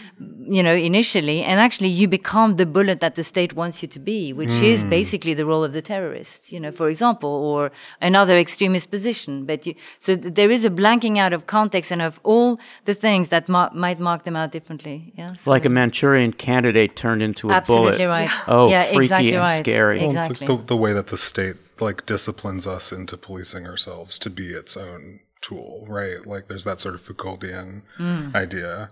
[0.48, 4.00] you know, initially, and actually you become the bullet that the state wants you to
[4.00, 4.90] be, which is hmm.
[4.90, 6.52] basically the role of the terrorist.
[6.52, 9.46] You know, for example, or another extremist position.
[9.46, 12.94] But you, so th- there is a blanking out of context and of all the
[12.94, 15.14] things that ma- might mark them out differently.
[15.18, 18.08] Yeah, so- like a Manchurian candidate turned into a Absolutely bullet.
[18.08, 18.30] right.
[18.48, 19.66] Oh, yeah, freaky exactly and right.
[19.66, 19.98] scary.
[20.00, 20.46] Well, Exactly.
[20.46, 24.76] the, the way that the state like disciplines us into policing ourselves to be its
[24.78, 26.26] own tool, right?
[26.26, 28.34] Like there's that sort of Foucauldian Mm.
[28.36, 28.90] idea.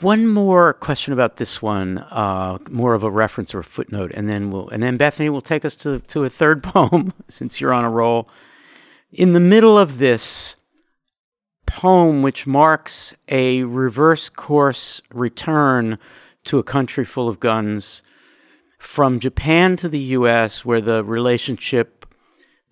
[0.00, 4.28] One more question about this one, uh, more of a reference or a footnote, and
[4.28, 7.72] then we'll and then Bethany will take us to to a third poem since you're
[7.74, 8.28] on a roll.
[9.12, 10.56] In the middle of this
[11.66, 15.98] poem, which marks a reverse course return
[16.44, 18.02] to a country full of guns,
[18.78, 22.01] from Japan to the U.S., where the relationship,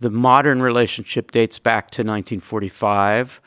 [0.00, 3.40] the modern relationship, dates back to 1945,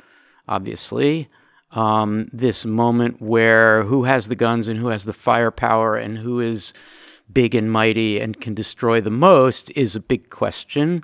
[0.48, 1.30] obviously
[1.74, 6.40] um, this moment where who has the guns and who has the firepower and who
[6.40, 6.74] is
[7.32, 11.04] big and mighty and can destroy the most is a big question.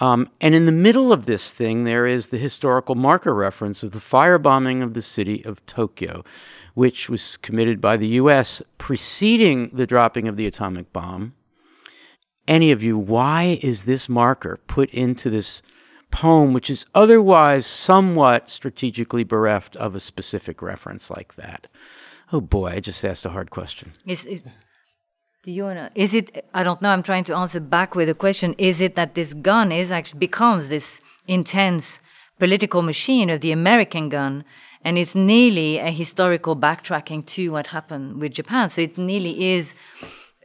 [0.00, 3.90] Um, and in the middle of this thing, there is the historical marker reference of
[3.90, 6.24] the firebombing of the city of Tokyo,
[6.74, 8.62] which was committed by the U.S.
[8.78, 11.34] preceding the dropping of the atomic bomb.
[12.48, 15.60] Any of you, why is this marker put into this
[16.10, 21.66] poem, which is otherwise somewhat strategically bereft of a specific reference like that?
[22.32, 23.92] Oh boy, I just asked a hard question.
[24.06, 24.44] Is, is,
[25.42, 25.90] do you wanna?
[25.94, 26.46] Is it?
[26.54, 26.88] I don't know.
[26.88, 28.54] I'm trying to answer back with a question.
[28.56, 32.00] Is it that this gun is actually becomes this intense
[32.38, 34.44] political machine of the American gun,
[34.82, 38.70] and it's nearly a historical backtracking to what happened with Japan?
[38.70, 39.74] So it nearly is.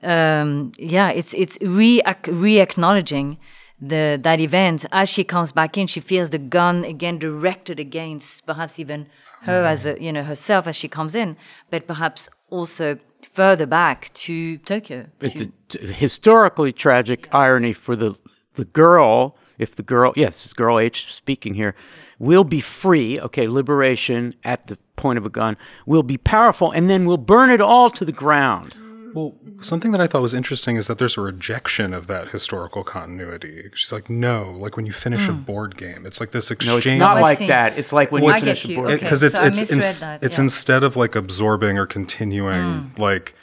[0.03, 3.37] Um, yeah, it's it's re re acknowledging
[3.81, 5.87] the that event as she comes back in.
[5.87, 9.07] She feels the gun again directed against perhaps even
[9.43, 11.37] her as a you know herself as she comes in,
[11.69, 12.97] but perhaps also
[13.33, 15.07] further back to Tokyo.
[15.21, 18.15] It's to- a historically tragic irony for the
[18.53, 19.37] the girl.
[19.59, 21.75] If the girl, yes, it's girl H speaking here,
[22.17, 23.19] will be free.
[23.21, 27.49] Okay, liberation at the point of a gun will be powerful, and then we'll burn
[27.51, 28.73] it all to the ground.
[29.13, 32.83] Well, something that I thought was interesting is that there's a rejection of that historical
[32.83, 33.69] continuity.
[33.73, 35.41] She's like, no, like when you finish a hmm.
[35.41, 36.71] board game, it's like this exchange.
[36.71, 36.95] No, exchange.
[36.95, 37.47] it's not oh, like see.
[37.47, 37.77] that.
[37.77, 38.75] It's like when I you get finish a you.
[38.77, 39.03] board Okay.
[39.03, 42.79] because it's so I it's misread ins- that, it's instead of like absorbing or continuing
[42.83, 43.01] hmm.
[43.01, 43.35] like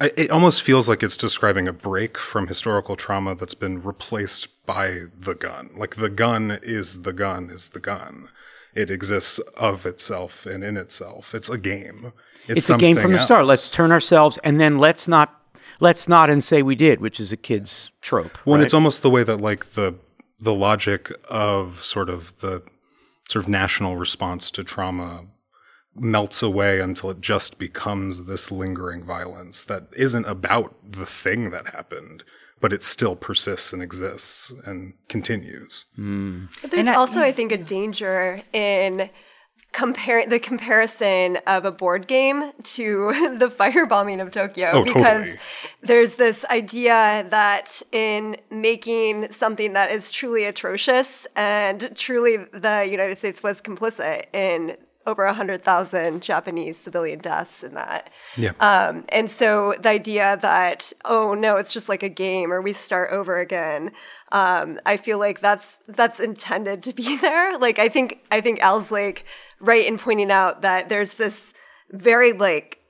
[0.00, 5.02] it almost feels like it's describing a break from historical trauma that's been replaced by
[5.16, 8.28] the gun like the gun is the gun is the gun
[8.74, 12.12] it exists of itself and in itself it's a game
[12.46, 13.46] It's a game from the start.
[13.46, 15.40] Let's turn ourselves, and then let's not
[15.80, 18.38] let's not and say we did, which is a kid's trope.
[18.46, 18.64] Well, right?
[18.64, 19.94] it's almost the way that like the
[20.38, 22.62] the logic of sort of the
[23.28, 25.26] sort of national response to trauma
[25.96, 31.68] melts away until it just becomes this lingering violence that isn't about the thing that
[31.68, 32.24] happened,
[32.60, 35.84] but it still persists and exists and continues.
[35.98, 36.48] Mm.
[36.62, 39.10] But there's And I- also, I think, a danger in
[39.72, 45.38] comparing the comparison of a board game to the firebombing of Tokyo Oh, because totally.
[45.82, 53.18] there's this idea that in making something that is truly atrocious and truly the United
[53.18, 58.10] States was complicit in over 100,000 Japanese civilian deaths in that.
[58.36, 58.52] Yeah.
[58.60, 62.72] Um, and so the idea that, oh no, it's just like a game or we
[62.72, 63.92] start over again.
[64.32, 67.58] Um, I feel like that's that's intended to be there.
[67.58, 69.24] Like I think I think Al's like
[69.60, 71.52] right in pointing out that there's this
[71.90, 72.80] very like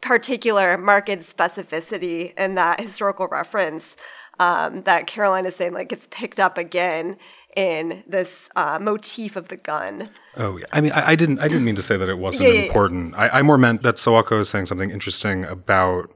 [0.00, 3.96] particular market specificity in that historical reference
[4.38, 7.16] um, that Caroline is saying like it's picked up again
[7.56, 10.08] in this uh, motif of the gun.
[10.36, 10.66] Oh yeah.
[10.72, 11.38] I mean, I, I didn't.
[11.38, 12.66] I didn't mean to say that it wasn't Yeah, yeah, yeah.
[12.66, 13.14] important.
[13.16, 16.10] I, I more meant that Sawako is saying something interesting about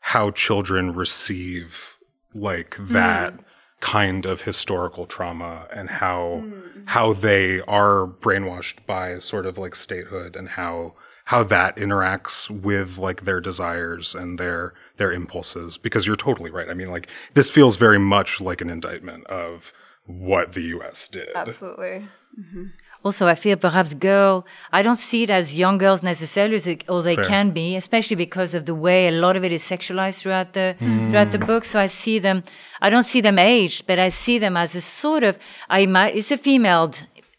[0.00, 1.96] how children receive
[2.34, 3.34] like that
[3.80, 6.44] kind of historical trauma and how
[6.86, 10.94] how they are brainwashed by sort of like statehood and how
[11.26, 16.68] how that interacts with like their desires and their their impulses because you're totally right.
[16.68, 19.72] I mean like this feels very much like an indictment of
[20.06, 21.28] what the US did.
[21.34, 22.08] Absolutely.
[22.38, 22.64] Mm-hmm.
[23.04, 26.84] Also, I feel perhaps girl, I don't see it as young girls necessarily, as it-
[26.88, 27.24] or they Fair.
[27.24, 30.74] can be, especially because of the way a lot of it is sexualized throughout the
[31.08, 31.46] throughout the mm.
[31.46, 31.64] book.
[31.66, 32.44] So I see them,
[32.80, 35.38] I don't see them aged, but I see them as a sort of,
[35.68, 36.92] I might, it's a female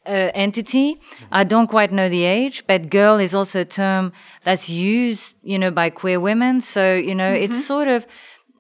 [0.05, 0.87] uh, entity.
[1.31, 1.49] I mm-hmm.
[1.49, 5.71] don't quite know the age, but girl is also a term that's used, you know,
[5.71, 6.61] by queer women.
[6.61, 7.73] So you know, it's mm-hmm.
[7.73, 8.05] sort of.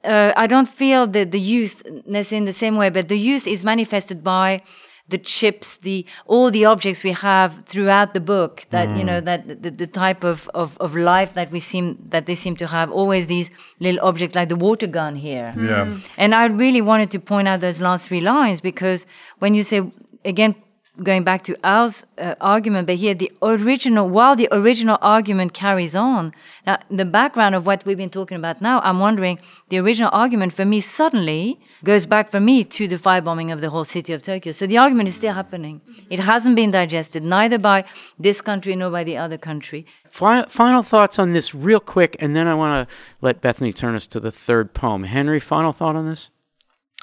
[0.05, 3.47] Uh, I don't feel the the youth necessarily in the same way, but the youth
[3.47, 4.61] is manifested by
[5.07, 8.65] the chips, the all the objects we have throughout the book.
[8.71, 12.25] That you know that the, the type of, of of life that we seem that
[12.25, 12.91] they seem to have.
[12.91, 15.53] Always these little objects like the water gun here.
[15.57, 15.97] Yeah.
[16.17, 19.05] And I really wanted to point out those last three lines because
[19.39, 19.83] when you say,
[20.23, 20.55] again,
[21.03, 25.95] going back to Al's uh, argument, but here the original, while the original argument carries
[25.95, 26.33] on,
[26.65, 30.53] now the background of what we've been talking about now, I'm wondering, the original argument
[30.53, 34.21] for me suddenly goes back for me to the firebombing of the whole city of
[34.21, 34.51] Tokyo.
[34.51, 35.81] So the argument is still happening.
[36.09, 37.85] It hasn't been digested, neither by
[38.17, 39.85] this country nor by the other country.
[40.07, 43.95] Final, final thoughts on this, real quick, and then I want to let Bethany turn
[43.95, 45.03] us to the third poem.
[45.03, 46.29] Henry, final thought on this?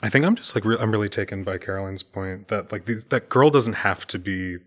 [0.03, 3.07] I think I'm just like re- I'm really taken by Caroline's point that like these,
[3.07, 4.59] that girl doesn't have to be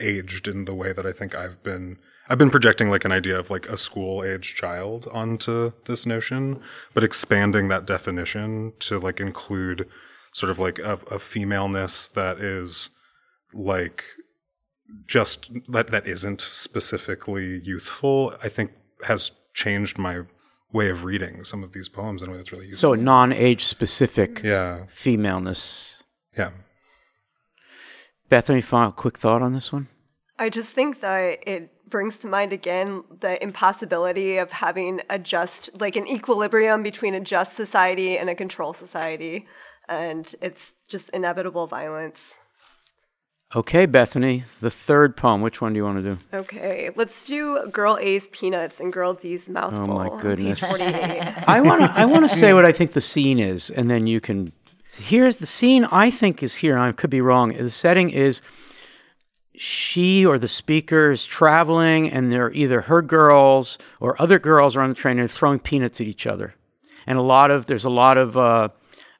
[0.00, 3.38] aged in the way that I think I've been I've been projecting like an idea
[3.38, 6.60] of like a school age child onto this notion,
[6.92, 9.88] but expanding that definition to like include
[10.32, 12.90] sort of like a, a femaleness that is
[13.54, 14.04] like
[15.06, 18.34] just that that isn't specifically youthful.
[18.42, 18.72] I think
[19.04, 20.22] has changed my
[20.76, 22.92] way of reading some of these poems in a way that's really So useful.
[22.92, 25.60] a non-age specific yeah, femaleness.
[26.40, 26.50] yeah.
[28.28, 29.86] Bethany, final quick thought on this one?
[30.38, 35.70] I just think that it brings to mind again the impossibility of having a just,
[35.80, 39.46] like an equilibrium between a just society and a control society.
[39.88, 42.34] And it's just inevitable violence.
[43.54, 45.40] Okay, Bethany, the third poem.
[45.40, 46.18] Which one do you want to do?
[46.34, 49.92] Okay, let's do Girl A's Peanuts and Girl D's Mouthful.
[49.92, 50.60] Oh, my goodness.
[50.60, 51.44] Page 48.
[51.46, 51.90] I want to.
[51.92, 54.52] I want to say what I think the scene is, and then you can.
[54.90, 55.84] Here's the scene.
[55.92, 56.76] I think is here.
[56.76, 57.50] I could be wrong.
[57.50, 58.42] The setting is
[59.54, 64.80] she or the speaker is traveling, and they're either her girls or other girls are
[64.82, 66.56] on the train and they're throwing peanuts at each other,
[67.06, 68.36] and a lot of there's a lot of.
[68.36, 68.68] Uh,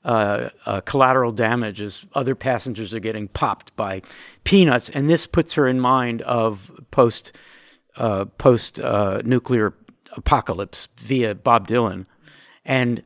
[0.06, 4.00] uh, uh, collateral damage as other passengers are getting popped by
[4.44, 7.32] peanuts, and this puts her in mind of post
[7.96, 9.74] uh, post uh, nuclear
[10.12, 12.06] apocalypse via Bob Dylan,
[12.64, 13.02] and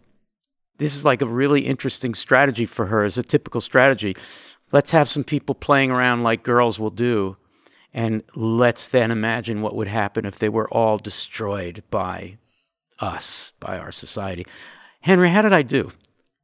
[0.76, 4.14] this is like a really interesting strategy for her as a typical strategy.
[4.70, 7.38] Let's have some people playing around like girls will do,
[7.94, 12.36] and let's then imagine what would happen if they were all destroyed by
[12.98, 14.44] us, by our society.
[15.00, 15.92] Henry, how did I do?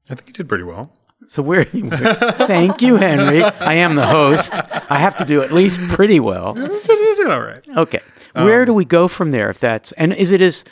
[0.08, 0.92] I think you did pretty well.
[1.28, 1.64] So where?
[1.64, 3.42] thank you, Henry.
[3.42, 4.52] I am the host.
[4.90, 6.56] I have to do at least pretty well.
[7.06, 7.66] You did all right.
[7.76, 8.00] Okay.
[8.34, 9.48] Where do we go from there?
[9.48, 10.64] If that's and is it as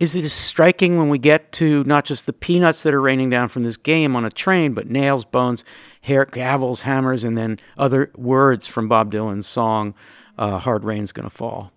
[0.00, 3.30] is it as striking when we get to not just the peanuts that are raining
[3.30, 5.64] down from this game on a train, but nails, bones,
[6.00, 9.94] hair, gavels, hammers, and then other words from Bob Dylan's song
[10.38, 11.72] uh, "Hard Rain's Gonna Fall."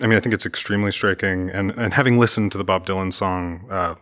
[0.00, 1.50] I mean, I think it's extremely striking.
[1.50, 3.94] And, and having listened to the Bob Dylan song uh,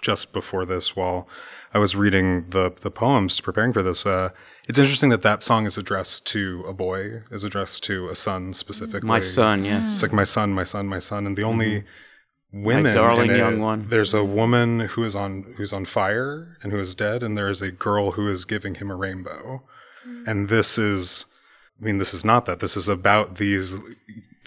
[0.00, 1.28] just before this, while
[1.74, 4.30] I was reading the the poems preparing for this, uh,
[4.66, 8.52] it's interesting that that song is addressed to a boy, is addressed to a son
[8.52, 9.08] specifically.
[9.08, 9.86] My son, yes.
[9.86, 9.92] Mm.
[9.92, 12.64] It's like my son, my son, my son, and the only mm-hmm.
[12.64, 13.88] women, my darling in it, young one.
[13.88, 14.34] There's a mm-hmm.
[14.34, 17.70] woman who is on who's on fire and who is dead, and there is a
[17.70, 19.62] girl who is giving him a rainbow.
[20.06, 20.26] Mm.
[20.26, 21.26] And this is,
[21.80, 22.60] I mean, this is not that.
[22.60, 23.80] This is about these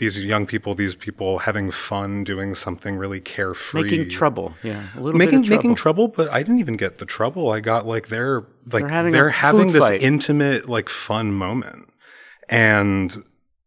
[0.01, 4.99] these young people, these people having fun, doing something really carefree, Making trouble, yeah, a
[4.99, 5.57] little making trouble.
[5.57, 6.07] making trouble.
[6.07, 7.51] But I didn't even get the trouble.
[7.51, 8.41] I got like they're
[8.71, 10.01] like They're having they're having this fight.
[10.01, 11.87] intimate like fun moment,
[12.49, 13.23] and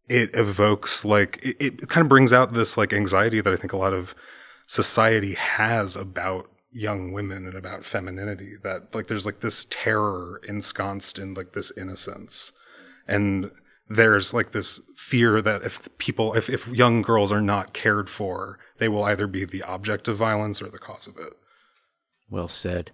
[0.08, 3.72] it evokes like it, it kind of brings out this like anxiety that I think
[3.72, 4.14] a lot of
[4.66, 11.20] society has about young women and about femininity that like there's like this terror ensconced
[11.20, 12.52] in like this innocence
[13.06, 13.52] and
[13.88, 18.58] there's like this fear that if people if, if young girls are not cared for
[18.78, 21.34] they will either be the object of violence or the cause of it
[22.30, 22.90] Well said,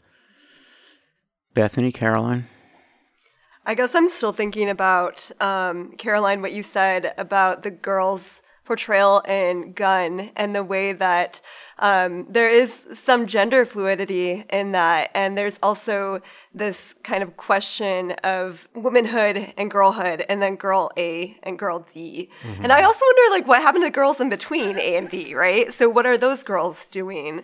[1.55, 2.47] Bethany, Caroline.
[3.65, 9.19] I guess I'm still thinking about um, Caroline, what you said about the girls' portrayal
[9.27, 11.41] in Gun and the way that
[11.81, 16.21] um, there is some gender fluidity in that, and there's also
[16.55, 22.31] this kind of question of womanhood and girlhood, and then girl A and girl D.
[22.63, 25.75] And I also wonder, like, what happened to girls in between A and B, right?
[25.75, 27.43] So, what are those girls doing?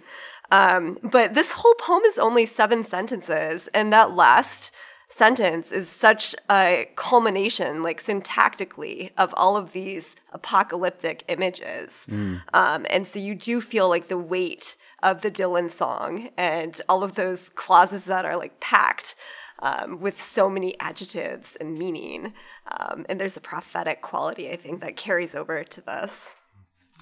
[0.53, 4.71] Um, but this whole poem is only seven sentences, and that last
[5.17, 12.07] sentence is such a culmination, like syntactically, of all of these apocalyptic images.
[12.53, 17.03] Um, and so you do feel like the weight of the Dylan song and all
[17.03, 19.15] of those clauses that are like packed
[19.61, 22.35] um, with so many adjectives and meaning.
[22.79, 26.35] Um, and there's a prophetic quality, I think, that carries over to this.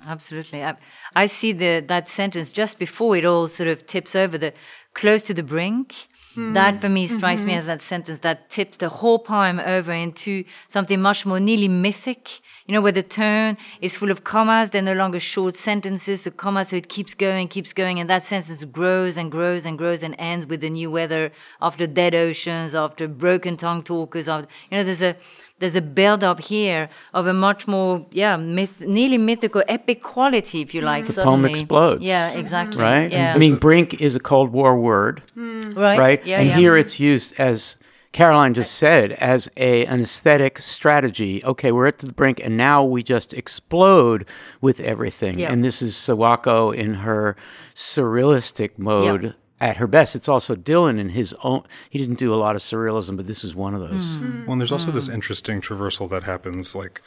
[0.06, 0.62] Absolutely.
[0.62, 0.76] I,
[1.16, 4.52] I see the that sentence just before it all sort of tips over the
[4.92, 6.08] close to the brink.
[6.34, 6.52] Mm-hmm.
[6.54, 7.58] That for me strikes me mm-hmm.
[7.60, 12.40] as that sentence that tips the whole poem over into something much more nearly mythic.
[12.66, 16.30] You know, where the turn is full of commas, they're no longer short sentences, so
[16.30, 20.02] commas, so it keeps going, keeps going, and that sentence grows and grows and grows
[20.02, 21.30] and ends with the new weather
[21.60, 25.14] after dead oceans, after broken tongue talkers, after, you know, there's a,
[25.58, 30.60] there's a build up here of a much more, yeah, myth, nearly mythical, epic quality,
[30.60, 30.86] if you mm.
[30.86, 31.06] like.
[31.06, 32.02] The poem explodes.
[32.02, 32.82] Yeah, exactly.
[32.82, 33.10] Right?
[33.10, 33.34] Yeah.
[33.34, 35.76] I mean, brink is a Cold War word, mm.
[35.76, 35.98] right.
[35.98, 36.26] right?
[36.26, 36.56] Yeah, and yeah.
[36.56, 37.76] here it's used as
[38.14, 41.44] Caroline just said as a an aesthetic strategy.
[41.44, 44.24] Okay, we're at the brink, and now we just explode
[44.60, 45.38] with everything.
[45.38, 45.52] Yeah.
[45.52, 47.36] And this is Sawako in her
[47.74, 49.34] surrealistic mode.
[49.60, 51.62] At her best, it's also Dylan in his own.
[51.88, 54.16] He didn't do a lot of surrealism, but this is one of those.
[54.16, 54.24] Hmm.
[54.24, 54.40] hmm.
[54.46, 55.14] Well, and there's also this hmm.
[55.14, 57.00] interesting traversal that happens, like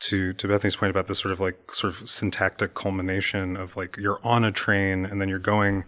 [0.00, 3.96] to to Bethany's point about this sort of like sort of syntactic culmination of like
[3.96, 5.84] you're on a train and then you're going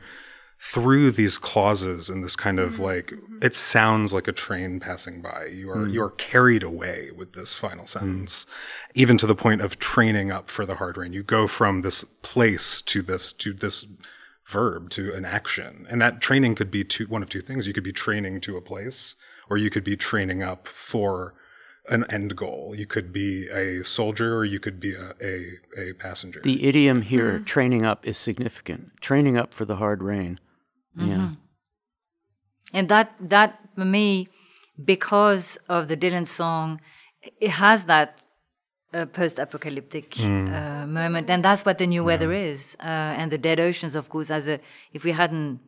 [0.60, 2.82] through these clauses and this kind of hmm.
[2.82, 5.46] like it sounds like a train passing by.
[5.46, 8.46] You are you are carried away with this final sentence,
[8.94, 11.12] even to the point of training up for the hard rain.
[11.12, 13.86] You go from this place to this to this
[14.48, 15.86] verb to an action.
[15.90, 17.66] And that training could be two, one of two things.
[17.66, 19.14] You could be training to a place,
[19.50, 21.34] or you could be training up for
[21.88, 22.74] an end goal.
[22.76, 26.40] You could be a soldier, or you could be a, a, a passenger.
[26.42, 27.44] The idiom here, mm-hmm.
[27.44, 28.92] training up, is significant.
[29.00, 30.40] Training up for the hard rain.
[30.96, 31.04] Yeah.
[31.04, 31.34] Mm-hmm.
[32.74, 34.28] And that that for me,
[34.82, 36.80] because of the Dylan song,
[37.40, 38.20] it has that
[38.94, 40.48] uh, post-apocalyptic Hmm.
[40.52, 42.76] uh, moment, and that's what the new weather is.
[42.80, 44.58] Uh, and the dead oceans, of course, as a
[44.92, 45.60] if we hadn't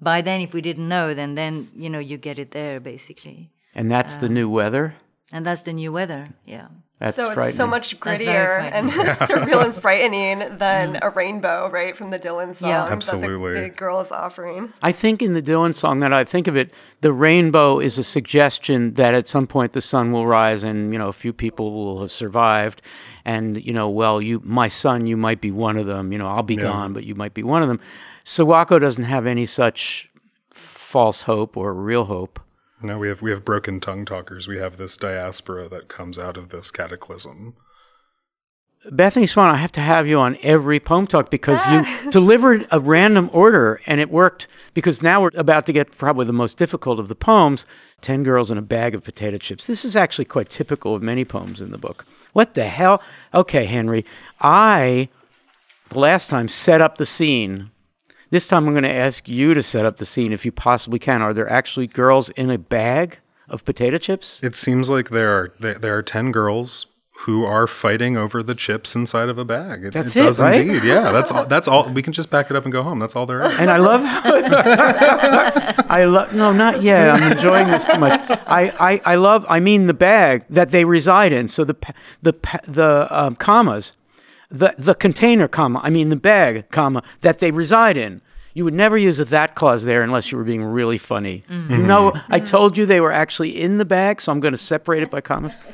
[0.00, 3.50] by then, if we didn't know, then then you know you get it there basically,
[3.74, 4.94] And that's the new weather.
[5.32, 6.28] and that's the new weather.
[6.46, 6.68] Yeah.
[7.04, 8.90] That's so it's so much grittier and
[9.28, 12.80] surreal and frightening than a rainbow, right, from the Dylan song Yeah.
[12.80, 13.60] that the, Absolutely.
[13.60, 14.72] the girl is offering.
[14.82, 18.04] I think in the Dylan song that I think of it, the rainbow is a
[18.04, 21.72] suggestion that at some point the sun will rise and you know a few people
[21.72, 22.80] will have survived,
[23.24, 26.10] and you know, well, you, my son, you might be one of them.
[26.12, 27.80] You know, I'll be gone, but you might be one of them.
[28.24, 30.08] Sawako doesn't have any such
[30.50, 32.40] false hope or real hope.
[32.84, 34.46] No, we have we have broken tongue talkers.
[34.46, 37.54] We have this diaspora that comes out of this cataclysm.
[38.90, 42.08] Bethany Swan, I have to have you on every poem talk because you ah.
[42.10, 46.34] delivered a random order and it worked because now we're about to get probably the
[46.34, 47.64] most difficult of the poems
[48.02, 49.66] 10 Girls in a Bag of Potato Chips.
[49.66, 52.04] This is actually quite typical of many poems in the book.
[52.34, 53.00] What the hell?
[53.32, 54.04] Okay, Henry,
[54.40, 55.08] I,
[55.88, 57.70] the last time, set up the scene.
[58.30, 60.98] This time I'm going to ask you to set up the scene if you possibly
[60.98, 61.22] can.
[61.22, 63.18] Are there actually girls in a bag
[63.48, 64.40] of potato chips?
[64.42, 66.86] It seems like there are there, there are ten girls
[67.20, 69.84] who are fighting over the chips inside of a bag.
[69.84, 70.60] It, That's it does it, right?
[70.60, 70.82] indeed.
[70.82, 71.46] Yeah, that's all.
[71.46, 71.88] That's all.
[71.88, 72.98] We can just back it up and go home.
[72.98, 73.56] That's all there is.
[73.58, 74.00] And I love
[75.90, 77.10] I love no, not yet.
[77.10, 78.20] I'm enjoying this too much.
[78.46, 81.48] I, I, I love I mean the bag that they reside in.
[81.48, 81.76] So the
[82.22, 82.34] the
[82.66, 83.92] the um, commas,
[84.54, 85.80] the the container comma.
[85.82, 88.22] I mean the bag comma that they reside in.
[88.54, 91.42] You would never use a that clause there unless you were being really funny.
[91.50, 91.72] Mm-hmm.
[91.72, 92.44] You know, I mm-hmm.
[92.44, 95.20] told you they were actually in the bag, so I'm going to separate it by
[95.20, 95.56] commas.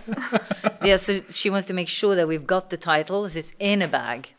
[0.83, 3.27] Yeah, so she wants to make sure that we've got the title.
[3.27, 4.33] It's in a bag.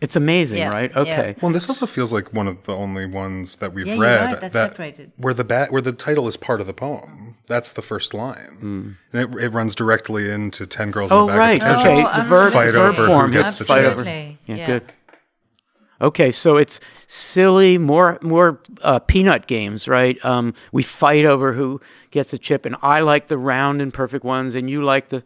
[0.00, 0.90] It's amazing, Yeah, right?
[0.94, 1.00] yeah.
[1.00, 1.36] Okay.
[1.40, 4.40] Well, this also feels like one of the only ones that we've Yeah, read right,
[4.42, 5.12] that separated.
[5.16, 7.34] where the ba- where the title is part of the poem.
[7.46, 11.12] That's the first line, and it, it runs directly into ten girls.
[11.12, 11.64] Oh, in a bag right.
[11.64, 12.02] of Okay.
[12.02, 13.30] The verb, Fight verb over who form.
[13.30, 13.92] gets yes, the fight chip.
[13.92, 14.04] over.
[14.04, 14.66] Yeah, Yeah.
[14.66, 14.92] good.
[15.98, 20.22] Okay, so it's silly, more more uh, peanut games, right?
[20.26, 21.80] Um, we fight over who
[22.10, 25.22] gets the chip, and I like the round and perfect ones, and you like the.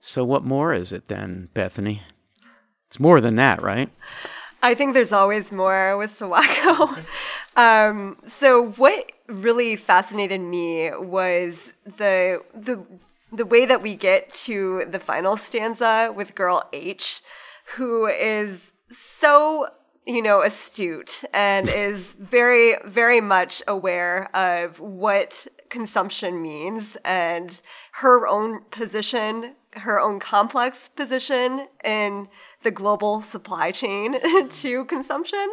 [0.00, 2.02] So what more is it then, Bethany?
[2.90, 3.88] It's more than that, right?
[4.62, 7.04] I think there's always more with Sawako.
[7.56, 12.84] um, so what really fascinated me was the the
[13.30, 17.22] the way that we get to the final stanza with girl H,
[17.76, 19.68] who is so
[20.04, 27.62] you know astute and is very very much aware of what consumption means and
[27.92, 32.28] her own position her own complex position in
[32.62, 34.16] the global supply chain
[34.50, 35.46] to consumption.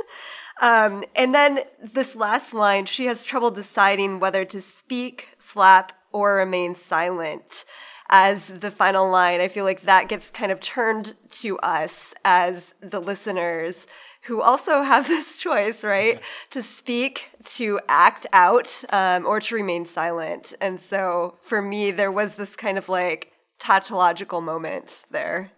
[0.62, 6.36] Um, and then this last line, she has trouble deciding whether to speak, slap, or
[6.36, 7.66] remain silent.
[8.10, 12.74] As the final line, I feel like that gets kind of turned to us as
[12.80, 13.86] the listeners
[14.24, 16.22] who also have this choice, right?
[16.52, 20.54] To speak, to act out, um, or to remain silent.
[20.62, 25.52] And so for me, there was this kind of like tautological moment there.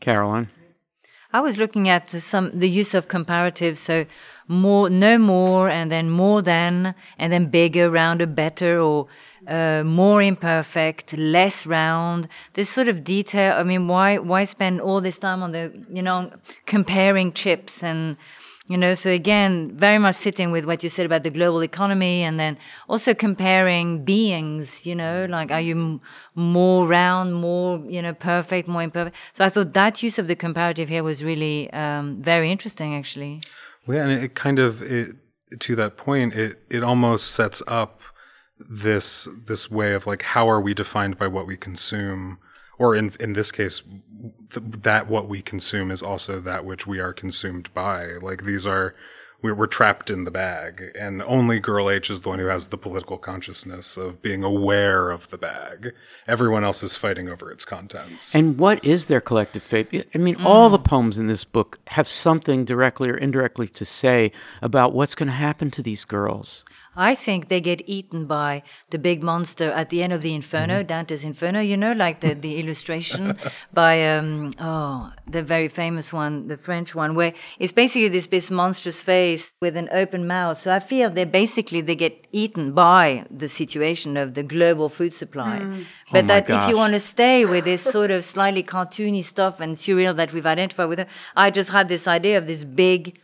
[0.00, 0.50] Caroline.
[1.34, 4.06] I was looking at some the use of comparatives, so
[4.46, 9.08] more, no more, and then more than, and then bigger, rounder, better, or
[9.48, 12.28] uh, more imperfect, less round.
[12.52, 13.56] This sort of detail.
[13.58, 16.30] I mean, why why spend all this time on the you know
[16.66, 18.16] comparing chips and
[18.66, 22.22] you know so again very much sitting with what you said about the global economy
[22.22, 22.56] and then
[22.88, 26.00] also comparing beings you know like are you
[26.34, 29.16] more round more you know perfect more imperfect?
[29.32, 33.40] So i thought that use of the comparative here was really um, very interesting actually.
[33.86, 35.16] Well, yeah, and it kind of it
[35.60, 38.00] to that point, it it almost sets up
[38.58, 42.38] this this way of like how are we defined by what we consume,
[42.78, 43.82] or in in this case,
[44.50, 48.14] th- that what we consume is also that which we are consumed by.
[48.20, 48.94] Like these are.
[49.42, 52.68] We're, we're trapped in the bag, and only Girl H is the one who has
[52.68, 55.92] the political consciousness of being aware of the bag.
[56.26, 58.34] Everyone else is fighting over its contents.
[58.34, 60.08] And what is their collective fate?
[60.14, 60.84] I mean, all the mm.
[60.84, 65.34] poems in this book have something directly or indirectly to say about what's going to
[65.34, 66.64] happen to these girls.
[66.96, 70.82] I think they get eaten by the big monster at the end of the Inferno,
[70.82, 71.60] Dante's Inferno.
[71.60, 73.38] You know, like the, the illustration
[73.72, 78.50] by um, oh the very famous one, the French one, where it's basically this this
[78.50, 80.56] monstrous face with an open mouth.
[80.58, 85.12] So I feel they basically they get eaten by the situation of the global food
[85.12, 85.58] supply.
[86.10, 89.24] But Oh my that if you want to stay with this sort of slightly cartoony
[89.24, 92.64] stuff and surreal that we've identified with, it, I just had this idea of this
[92.64, 93.18] big,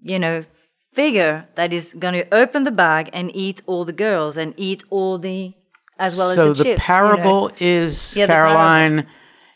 [0.00, 0.44] you know,
[0.92, 4.84] figure that is going to open the bag and eat all the girls and eat
[4.90, 5.52] all the
[5.98, 6.82] as well so as the, the chips.
[6.84, 7.80] parable you know.
[7.82, 9.06] is Yeah, Caroline.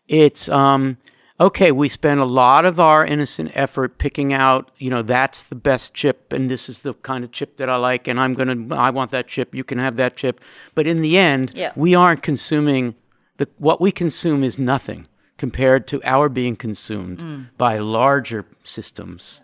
[0.08, 0.98] It's um
[1.40, 1.72] okay.
[1.72, 4.70] We spend a lot of our innocent effort picking out.
[4.78, 7.76] You know, that's the best chip, and this is the kind of chip that I
[7.76, 8.74] like, and I'm gonna.
[8.74, 9.54] I want that chip.
[9.54, 10.40] You can have that chip.
[10.76, 11.72] But in the end, Yeah.
[11.74, 12.94] we aren't consuming
[13.38, 15.06] the what we consume is nothing
[15.38, 17.46] compared to our being consumed Mm.
[17.58, 19.42] by larger systems.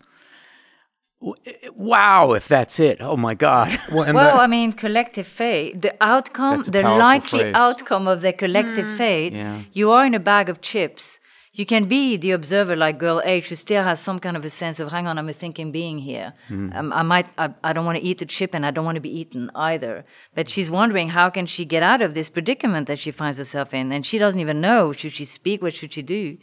[1.22, 2.96] W- eh, eh, Wow, if that's it.
[3.00, 3.68] Oh my God.
[3.92, 7.54] well, and Well, that- I mean, collective fate, the outcome, the likely phrase.
[7.54, 8.96] outcome of the collective hmm.
[8.96, 9.60] fate, Yeah.
[9.72, 11.20] you are in a bag of chips.
[11.54, 14.48] You can be the observer like girl H who still has some kind of a
[14.48, 16.32] sense of, hang on, I'm a thinking being here.
[16.48, 16.70] Hmm.
[16.74, 18.96] Um, I might, I, I don't want to eat a chip and I don't want
[18.96, 20.04] to be eaten either.
[20.34, 23.74] But she's wondering how can she get out of this predicament that she finds herself
[23.74, 23.92] in?
[23.92, 25.60] And she doesn't even know, should she speak?
[25.60, 26.38] What should she do?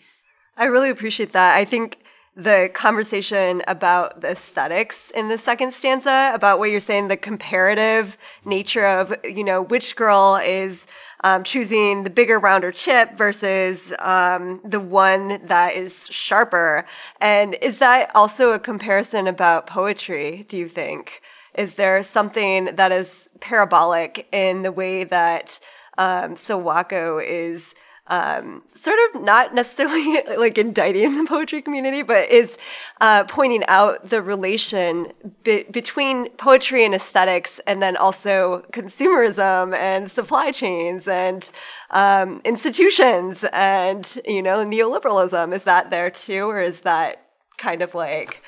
[0.55, 1.57] I really appreciate that.
[1.57, 1.97] I think
[2.43, 8.17] the conversation about the aesthetics in the second stanza, about what you're saying, the comparative
[8.45, 10.87] nature of, you know, which girl is
[11.23, 16.85] um, choosing the bigger, rounder chip versus um, the one that is sharper.
[17.19, 21.21] And is that also a comparison about poetry, do you think?
[21.55, 25.59] Is there something that is parabolic in the way that
[25.97, 27.75] um, Sawako is
[28.09, 32.57] um, sort of not necessarily like indicting the poetry community, but is
[33.01, 35.11] uh, pointing out the relation
[35.43, 41.51] be- between poetry and aesthetics, and then also consumerism and supply chains and
[41.91, 45.53] um, institutions and you know neoliberalism.
[45.53, 47.25] Is that there too, or is that
[47.57, 48.41] kind of like?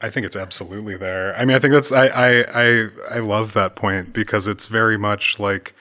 [0.00, 1.34] I think it's absolutely there.
[1.36, 4.96] I mean, I think that's I I I, I love that point because it's very
[4.96, 5.74] much like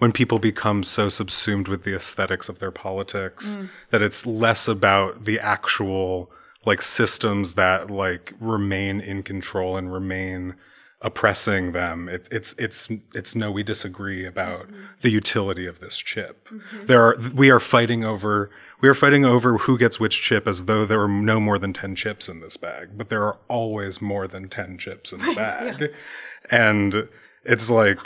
[0.00, 3.68] when people become so subsumed with the aesthetics of their politics mm.
[3.90, 6.30] that it's less about the actual
[6.64, 10.54] like systems that like remain in control and remain
[11.02, 12.08] oppressing them.
[12.08, 14.84] It, it's it's it's no, we disagree about mm-hmm.
[15.02, 16.48] the utility of this chip.
[16.48, 16.86] Mm-hmm.
[16.86, 20.64] There are we are fighting over we are fighting over who gets which chip as
[20.64, 24.00] though there are no more than ten chips in this bag, but there are always
[24.00, 25.88] more than ten chips in the bag, yeah.
[26.50, 27.08] and
[27.44, 27.98] it's like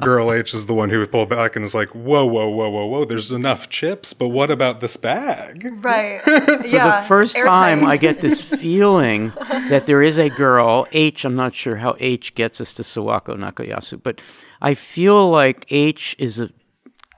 [0.00, 2.68] girl H is the one who would pull back and is like, whoa, whoa, whoa,
[2.68, 3.04] whoa, whoa.
[3.04, 5.68] There's enough chips, but what about this bag?
[5.84, 6.20] Right.
[6.22, 7.00] For yeah.
[7.00, 9.32] the first time, I get this feeling
[9.68, 11.24] that there is a girl H.
[11.24, 14.20] I'm not sure how H gets us to Sawako Nakayasu, but
[14.60, 16.50] I feel like H is a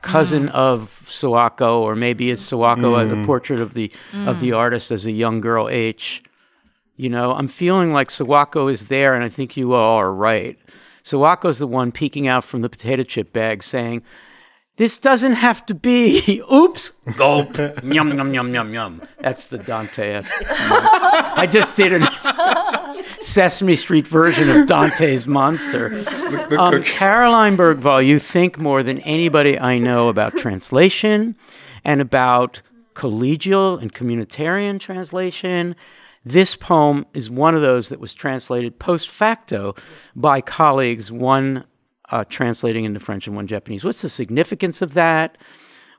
[0.03, 0.51] cousin mm.
[0.51, 3.09] of Sawako, or maybe it's Sawako mm.
[3.09, 4.29] the portrait of the mm.
[4.29, 6.23] of the artist as a young girl H.
[6.97, 10.59] You know, I'm feeling like Sawako is there, and I think you all are right.
[11.05, 14.03] Sawako's the one peeking out from the potato chip bag saying,
[14.77, 16.43] this doesn't have to be.
[16.53, 16.91] Oops.
[17.17, 17.57] Gulp.
[17.85, 19.03] yum, yum, yum, yum, yum.
[19.21, 26.03] That's the Dante I just did a Sesame Street version of Dante's monster.
[26.59, 31.37] Um, Caroline Bergvall, you think more than anybody I know about translation
[31.85, 32.63] and about
[32.95, 35.77] collegial and communitarian translation
[36.25, 39.75] this poem is one of those that was translated post facto
[40.17, 41.65] by colleagues, one
[42.11, 43.85] uh, translating into French and one Japanese.
[43.85, 45.39] What's the significance of that?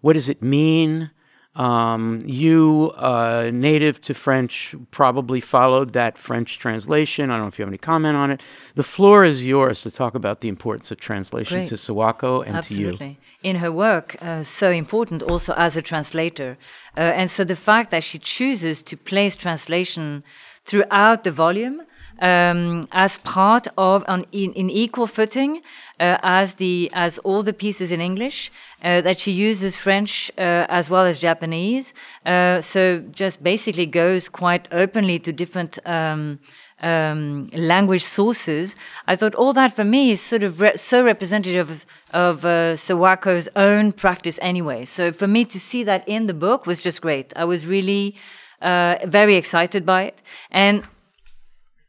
[0.02, 1.12] What does it mean?
[1.56, 7.32] Um, you, uh, native to French, probably followed that French translation.
[7.32, 8.42] I don't know if you have any comment on it.
[8.76, 11.70] The floor is yours to talk about the importance of translation Great.
[11.70, 12.98] to Sawako and Absolutely.
[12.98, 13.16] to you.
[13.44, 16.58] In her work, uh, so important also as a translator.
[16.98, 20.24] Uh, and so the fact that she chooses to place translation
[20.66, 21.84] throughout the volume
[22.20, 25.62] um, as part of on in, in equal footing
[26.00, 28.52] uh, as the as all the pieces in English
[28.84, 31.94] uh, that she uses French uh, as well as Japanese.
[32.26, 35.80] Uh, so just basically goes quite openly to different.
[35.86, 36.40] Um,
[36.82, 38.76] um, language sources.
[39.08, 42.76] I thought all that for me is sort of re- so representative of, of uh,
[42.76, 44.84] Sawako's own practice anyway.
[44.84, 47.32] So for me to see that in the book was just great.
[47.36, 48.16] I was really
[48.62, 50.22] uh, very excited by it.
[50.52, 50.84] And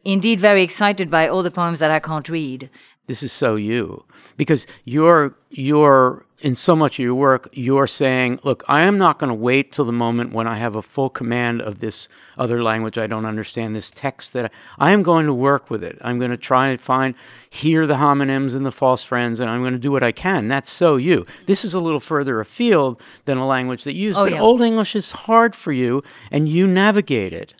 [0.06, 2.70] indeed very excited by all the poems that I can't read.
[3.06, 4.04] This is so you
[4.36, 9.18] because you're you're in so much of your work you're saying, look, I am not
[9.18, 12.62] going to wait till the moment when I have a full command of this other
[12.62, 14.46] language I don't understand this text that
[14.78, 15.98] I, I am going to work with it.
[16.00, 17.14] I'm going to try and find
[17.48, 20.48] hear the homonyms and the false friends and I'm going to do what I can.
[20.48, 21.26] That's so you.
[21.46, 24.40] This is a little further afield than a language that you use, oh, but yeah.
[24.40, 26.02] old English is hard for you
[26.32, 27.54] and you navigate it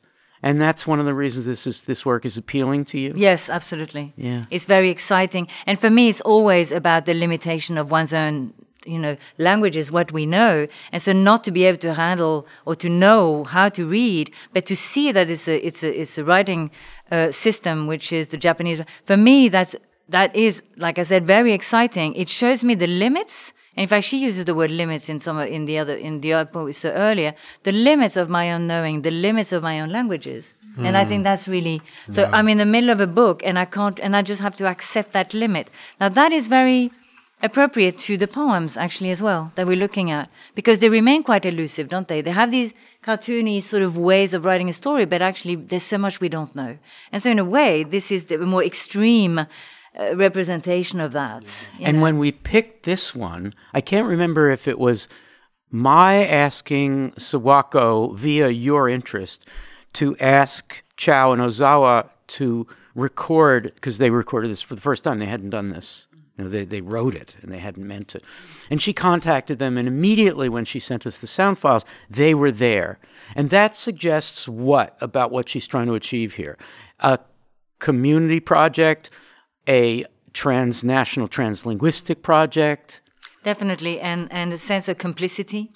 [0.47, 3.13] and that's one of the reasons this is this work is appealing to you?
[3.17, 4.13] Yes absolutely.
[4.17, 4.45] Yeah.
[4.51, 5.49] It's very exciting.
[5.67, 8.53] And for me it's always about the limitation of one's own
[8.95, 10.69] you know language is what we know.
[10.93, 14.67] And so not to be able to handle or to know how to read but
[14.67, 16.71] to see that it's a it's a it's a writing
[17.11, 18.81] uh, system which is the japanese.
[19.05, 19.75] For me that's
[20.09, 22.15] that is like i said very exciting.
[22.15, 25.39] It shows me the limits and in fact, she uses the word limits in some
[25.39, 27.35] in the other in the other poem we saw earlier.
[27.65, 30.55] The limits of my own knowing, the limits of my own languages.
[30.79, 30.87] Mm.
[30.87, 32.23] And I think that's really so.
[32.23, 32.31] Yeah.
[32.33, 34.67] I'm in the middle of a book, and I can't, and I just have to
[34.67, 35.71] accept that limit.
[36.01, 36.91] Now that is very
[37.43, 41.45] appropriate to the poems actually as well that we're looking at because they remain quite
[41.45, 42.23] elusive, don't they?
[42.23, 42.73] They have these
[43.03, 46.55] cartoony sort of ways of writing a story, but actually there's so much we don't
[46.57, 46.79] know.
[47.13, 49.47] And so in a way, this is the more extreme
[50.15, 51.71] representation of that.
[51.81, 52.03] And know?
[52.03, 55.09] when we picked this one, I can't remember if it was
[55.71, 59.47] my asking Sawako via your interest
[59.95, 65.19] to ask Chow and Ozawa to record because they recorded this for the first time.
[65.19, 68.21] They hadn't done this You know, they, they wrote it and they hadn't meant to.
[68.71, 72.51] And she contacted them, and immediately when she sent us the sound files, they were
[72.51, 72.99] there.
[73.35, 76.59] And that suggests what about what she's trying to achieve here?
[77.01, 77.19] A
[77.79, 79.11] community project,
[79.69, 83.01] a transnational translinguistic project.
[83.43, 85.73] Definitely, and, and a sense of complicity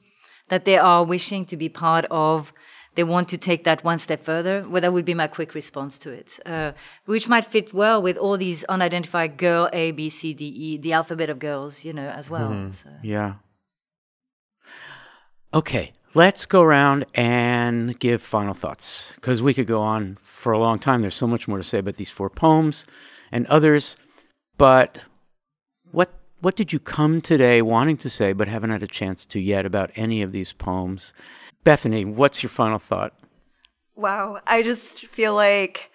[0.49, 2.53] that they are wishing to be part of
[2.97, 4.66] they want to take that one step further.
[4.68, 6.72] Well, that would be my quick response to it, uh,
[7.05, 10.93] which might fit well with all these unidentified girl A, B, C, D, E, the
[10.93, 12.51] alphabet of girls, you know, as well.
[12.51, 12.70] Mm-hmm.
[12.72, 12.91] So.
[13.03, 13.34] Yeah.
[15.55, 20.59] Okay, let's go around and give final thoughts because we could go on for a
[20.59, 21.01] long time.
[21.01, 22.86] There's so much more to say about these four poems
[23.33, 23.97] and others.
[24.57, 24.99] But
[25.91, 29.41] what what did you come today wanting to say but haven't had a chance to
[29.41, 31.12] yet about any of these poems?
[31.64, 33.12] Bethany, what's your final thought?
[33.97, 35.91] Wow, I just feel like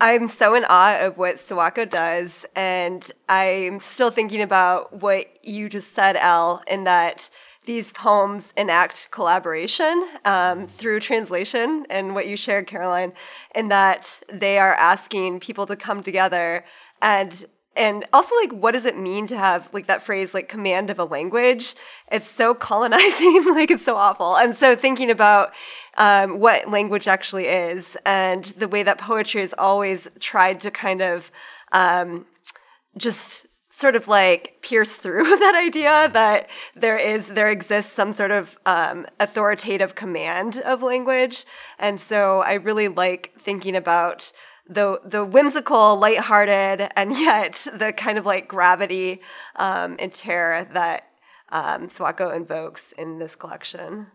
[0.00, 5.68] I'm so in awe of what Sawako does, and I'm still thinking about what you
[5.68, 7.28] just said, Al, in that
[7.70, 13.12] these poems enact collaboration um, through translation, and what you shared, Caroline,
[13.54, 16.64] in that they are asking people to come together
[17.00, 17.44] and
[17.76, 20.98] and also like what does it mean to have like that phrase like command of
[20.98, 21.76] a language?
[22.10, 24.36] It's so colonizing like it's so awful.
[24.36, 25.54] And so thinking about
[25.96, 31.02] um, what language actually is and the way that poetry has always tried to kind
[31.02, 31.30] of
[31.70, 32.26] um,
[32.96, 33.46] just
[33.80, 38.58] sort of like pierce through that idea that there is there exists some sort of
[38.66, 41.44] um, authoritative command of language
[41.78, 44.32] and so i really like thinking about
[44.70, 49.20] the the whimsical, lighthearted, and yet the kind of like gravity
[49.56, 51.10] um, and terror that
[51.50, 54.06] um, Sawako invokes in this collection.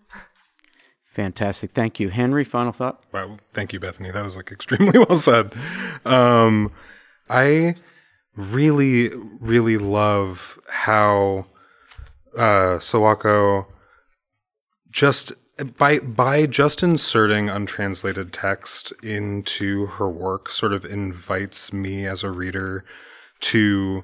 [1.04, 1.72] Fantastic.
[1.72, 2.10] Thank you.
[2.10, 3.04] Henry, final thought?
[3.14, 3.38] Wow.
[3.54, 4.12] Thank you, Bethany.
[4.12, 5.54] That was like extremely well said.
[6.06, 6.72] Um,
[7.30, 7.76] I
[8.36, 9.10] really,
[9.40, 11.46] really love how
[12.38, 13.68] uh, Sawako
[14.92, 15.34] just
[15.78, 22.32] by by just inserting untranslated text into her work sort of invites me as a
[22.32, 22.84] reader
[23.40, 24.04] to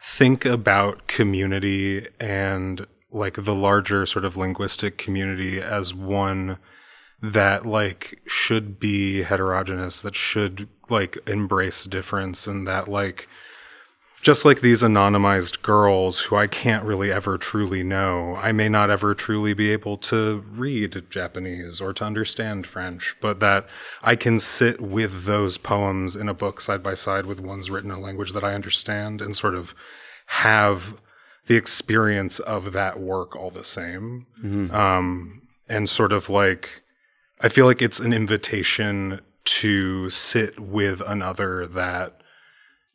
[0.00, 6.58] think about community and like the larger sort of linguistic community as one
[7.22, 13.28] that like should be heterogeneous that should like embrace difference and that like
[14.26, 18.34] just like these anonymized girls who I can't really ever truly know.
[18.34, 23.38] I may not ever truly be able to read Japanese or to understand French, but
[23.38, 23.68] that
[24.02, 27.92] I can sit with those poems in a book side by side with ones written
[27.92, 29.76] in a language that I understand and sort of
[30.26, 31.00] have
[31.46, 34.26] the experience of that work all the same.
[34.42, 34.74] Mm-hmm.
[34.74, 36.82] Um, and sort of like,
[37.40, 42.22] I feel like it's an invitation to sit with another that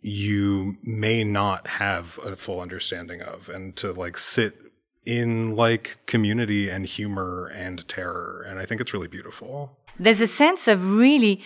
[0.01, 4.57] you may not have a full understanding of and to like sit
[5.05, 9.77] in like community and humor and terror and i think it's really beautiful.
[9.99, 11.41] There's a sense of really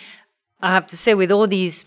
[0.61, 1.85] i have to say with all these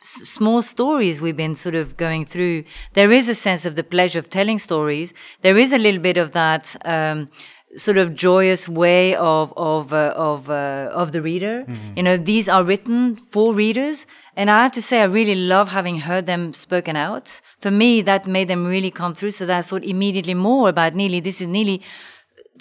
[0.00, 2.64] s- small stories we've been sort of going through
[2.94, 5.12] there is a sense of the pleasure of telling stories.
[5.42, 7.28] There is a little bit of that um,
[7.76, 11.64] sort of joyous way of of uh, of uh, of the reader.
[11.64, 11.96] Mm-hmm.
[11.96, 14.06] You know, these are written for readers,
[14.36, 17.40] and I have to say, I really love having heard them spoken out.
[17.60, 19.32] For me, that made them really come through.
[19.32, 21.82] So that I thought immediately more about nearly this is nearly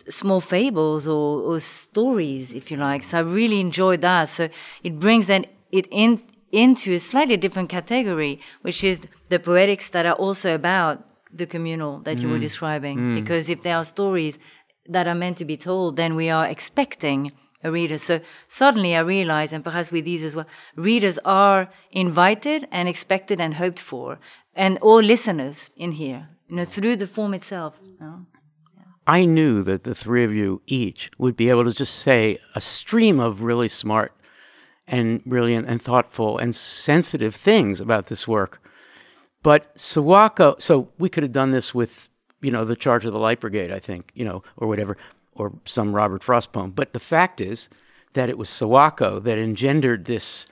[0.09, 3.03] small fables or, or stories, if you like.
[3.03, 4.29] So I really enjoyed that.
[4.29, 4.49] So
[4.83, 10.05] it brings then it in into a slightly different category, which is the poetics that
[10.05, 12.23] are also about the communal that mm.
[12.23, 12.41] you were mm.
[12.41, 12.97] describing.
[12.97, 13.15] Mm.
[13.21, 14.39] Because if there are stories
[14.89, 17.31] that are meant to be told, then we are expecting
[17.63, 17.97] a reader.
[17.97, 23.39] So suddenly I realize, and perhaps with these as well, readers are invited and expected
[23.39, 24.19] and hoped for,
[24.55, 27.79] and all listeners in here, you know, through the form itself.
[27.81, 28.25] You know?
[29.05, 32.61] I knew that the three of you each would be able to just say a
[32.61, 34.13] stream of really smart
[34.87, 38.61] and brilliant and thoughtful and sensitive things about this work.
[39.41, 42.08] But Sawako, so we could have done this with
[42.41, 44.97] you know, the Charge of the Light Brigade, I think, you know, or whatever,
[45.33, 46.71] or some Robert Frost poem.
[46.71, 47.69] But the fact is
[48.13, 50.47] that it was Sawako that engendered this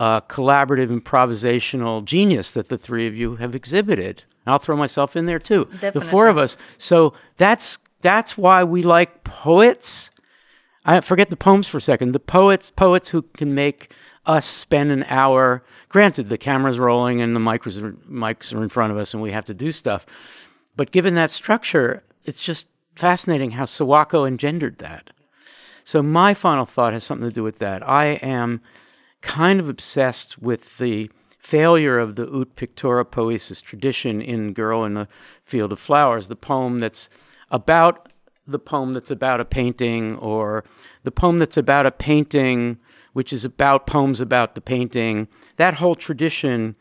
[0.00, 4.24] uh, collaborative improvisational genius that the three of you have exhibited.
[4.46, 5.64] I'll throw myself in there too.
[5.64, 6.00] Definitely.
[6.00, 6.56] The four of us.
[6.78, 10.10] So that's that's why we like poets.
[10.84, 12.12] I forget the poems for a second.
[12.12, 13.94] The poets, poets who can make
[14.26, 15.64] us spend an hour.
[15.88, 19.22] Granted, the camera's rolling and the mics are, mics are in front of us, and
[19.22, 20.04] we have to do stuff.
[20.76, 25.10] But given that structure, it's just fascinating how Sawako engendered that.
[25.84, 27.86] So my final thought has something to do with that.
[27.86, 28.60] I am
[29.20, 34.94] kind of obsessed with the failure of the ut pictura poesis tradition in Girl in
[34.94, 35.08] the
[35.42, 37.10] Field of Flowers, the poem that's
[37.50, 38.08] about
[38.46, 40.64] the poem that's about a painting, or
[41.02, 42.78] the poem that's about a painting,
[43.12, 45.28] which is about poems about the painting.
[45.56, 46.76] That whole tradition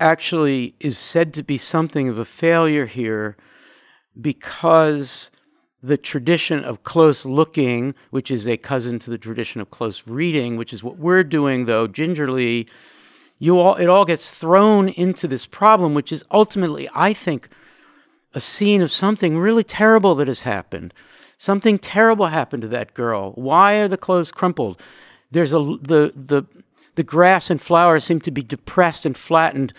[0.00, 3.36] actually is said to be something of a failure here
[4.20, 5.30] because
[5.82, 10.56] the tradition of close looking, which is a cousin to the tradition of close reading,
[10.56, 12.66] which is what we're doing though gingerly,
[13.38, 17.48] you all it all gets thrown into this problem, which is ultimately, I think,
[18.34, 20.92] a scene of something really terrible that has happened.
[21.38, 23.32] Something terrible happened to that girl.
[23.32, 24.80] Why are the clothes crumpled?
[25.30, 26.44] There's a the the
[26.94, 29.72] the grass and flowers seem to be depressed and flattened.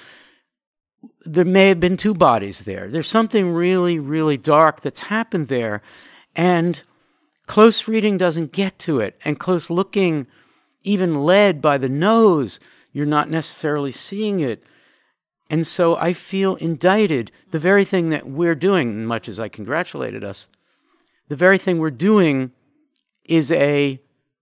[1.25, 2.89] There may have been two bodies there.
[2.89, 5.81] There's something really, really dark that's happened there.
[6.35, 6.81] And
[7.47, 9.19] close reading doesn't get to it.
[9.25, 10.27] And close looking,
[10.83, 12.59] even led by the nose,
[12.91, 14.63] you're not necessarily seeing it.
[15.49, 17.31] And so I feel indicted.
[17.51, 20.47] The very thing that we're doing, much as I congratulated us,
[21.27, 22.51] the very thing we're doing
[23.25, 24.01] is a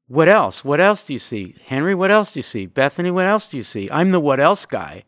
[0.10, 0.66] what else?
[0.66, 1.56] What else do you see?
[1.66, 2.66] Henry, what else do you see?
[2.66, 3.90] Bethany, what else do you see?
[3.92, 5.04] I'm the what else guy.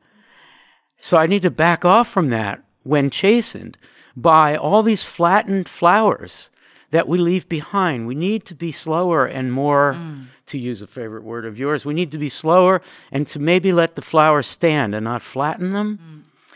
[1.00, 3.78] So I need to back off from that when chastened
[4.16, 6.52] by all these flattened flowers
[6.92, 8.06] that we leave behind.
[8.06, 10.26] We need to be slower and more, mm.
[10.46, 12.82] to use a favorite word of yours, we need to be slower
[13.12, 16.00] and to maybe let the flowers stand and not flatten them.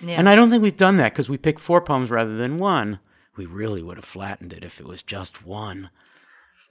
[0.01, 0.07] Mm.
[0.07, 0.19] Yeah.
[0.19, 2.99] And I don't think we've done that because we picked four poems rather than one.
[3.37, 5.89] We really would have flattened it if it was just one.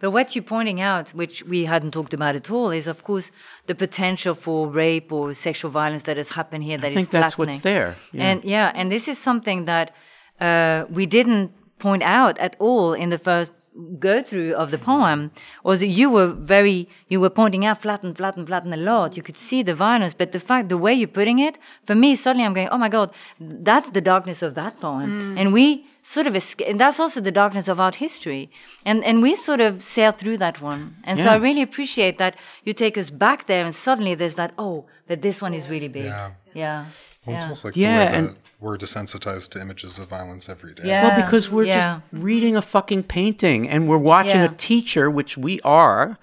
[0.04, 3.30] But what you're pointing out, which we hadn't talked about at all, is of course
[3.64, 6.76] the potential for rape or sexual violence that has happened here.
[6.76, 7.96] That I think that's what's there.
[8.12, 8.24] Yeah.
[8.28, 9.94] And yeah, and this is something that
[10.40, 13.50] uh, we didn't point out at all in the first
[13.98, 15.32] go through of the poem
[15.64, 19.36] was you were very you were pointing out flatten flatten flatten a lot you could
[19.36, 22.54] see the violence but the fact the way you're putting it for me suddenly i'm
[22.54, 25.40] going oh my god that's the darkness of that poem mm.
[25.40, 28.50] and we sort of escape, and that's also the darkness of art history
[28.84, 31.24] and and we sort of sail through that one and yeah.
[31.24, 34.84] so i really appreciate that you take us back there and suddenly there's that oh
[35.08, 36.84] but this one is really big yeah yeah
[37.26, 37.42] well, yeah.
[37.42, 40.84] almost like yeah, and we're desensitized to images of violence every day.
[40.86, 41.08] Yeah.
[41.08, 42.00] Well, because we're yeah.
[42.12, 44.44] just reading a fucking painting and we're watching yeah.
[44.44, 46.18] a teacher, which we are,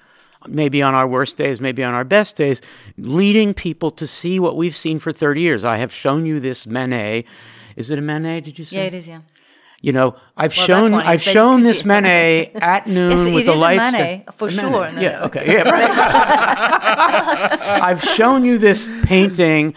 [0.48, 2.62] maybe on our worst days, maybe on our best days,
[2.98, 5.64] leading people to see what we've seen for 30 years.
[5.64, 7.26] I have shown you this Manet.
[7.76, 8.78] Is it a Manet, did you say?
[8.78, 9.22] Yeah, it is, yeah.
[9.82, 13.92] You know, I've well, shown I've shown this Manet at noon with the lights.
[13.92, 14.70] Manet, for a sure.
[14.70, 15.02] Manet.
[15.02, 15.70] yeah, okay, yeah.
[15.70, 15.92] Right.
[17.82, 19.74] I've shown you this painting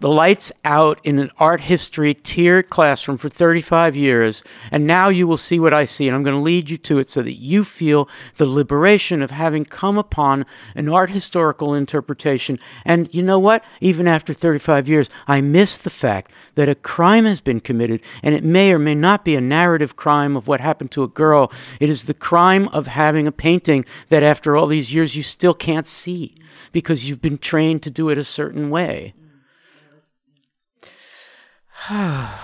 [0.00, 5.26] the lights out in an art history tiered classroom for 35 years, and now you
[5.26, 7.34] will see what I see, and I'm going to lead you to it so that
[7.34, 10.44] you feel the liberation of having come upon
[10.74, 12.58] an art historical interpretation.
[12.84, 13.62] And you know what?
[13.80, 18.34] Even after 35 years, I miss the fact that a crime has been committed, and
[18.34, 21.52] it may or may not be a narrative crime of what happened to a girl.
[21.78, 25.54] It is the crime of having a painting that after all these years you still
[25.54, 26.34] can't see
[26.72, 29.14] because you've been trained to do it a certain way.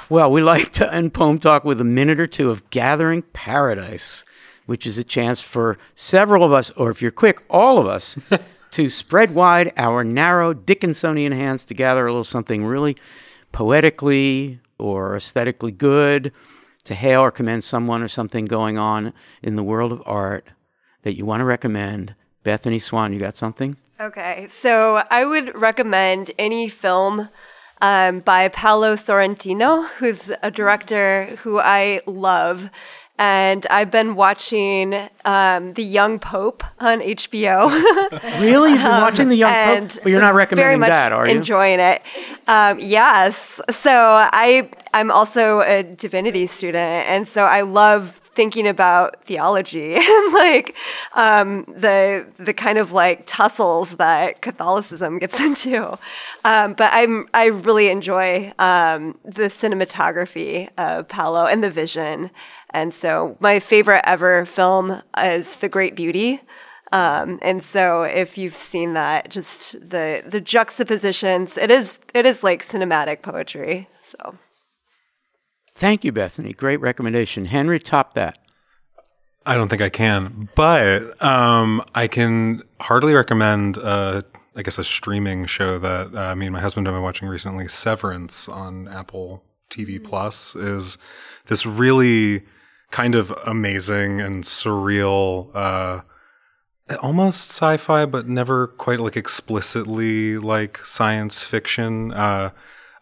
[0.09, 4.25] well, we like to end Poem Talk with a minute or two of Gathering Paradise,
[4.65, 8.19] which is a chance for several of us, or if you're quick, all of us,
[8.71, 12.97] to spread wide our narrow Dickinsonian hands to gather a little something really
[13.53, 16.33] poetically or aesthetically good,
[16.85, 19.13] to hail or commend someone or something going on
[19.43, 20.49] in the world of art
[21.03, 22.15] that you want to recommend.
[22.43, 23.77] Bethany Swan, you got something?
[24.01, 27.29] Okay, so I would recommend any film
[27.81, 32.71] um, by Paolo Sorrentino, who's a director who I love.
[33.19, 37.71] And I've been watching um, The Young Pope on HBO.
[38.41, 38.73] really?
[38.73, 40.01] You've been um, watching The Young Pope?
[40.03, 41.35] But you're not recommending that, are you?
[41.35, 42.03] enjoying it.
[42.47, 43.59] Um, yes.
[43.71, 47.09] So I, I'm also a divinity student.
[47.09, 50.77] And so I love thinking about theology and like
[51.15, 55.99] um, the the kind of like tussles that Catholicism gets into.
[56.45, 62.31] Um, but I'm I really enjoy um, the cinematography of Paolo and the vision.
[62.71, 66.43] And so my favorite ever film is The Great Beauty.
[66.93, 72.45] Um, and so if you've seen that, just the the juxtapositions, it is it is
[72.45, 73.89] like cinematic poetry.
[74.03, 74.37] So
[75.77, 76.55] Thank you, Bethany.
[76.55, 77.45] Great recommendation.
[77.45, 78.39] Henry, top that.
[79.45, 84.23] I don't think I can, but um, I can hardly recommend, uh,
[84.57, 87.69] I guess, a streaming show that uh, me and my husband have been watching recently.
[87.69, 90.97] Severance on Apple TV Plus is
[91.49, 92.47] this really
[92.91, 96.01] kind of amazing and surreal uh,
[97.03, 102.15] almost sci-fi, but never quite like explicitly like science fiction.
[102.15, 102.53] Uh,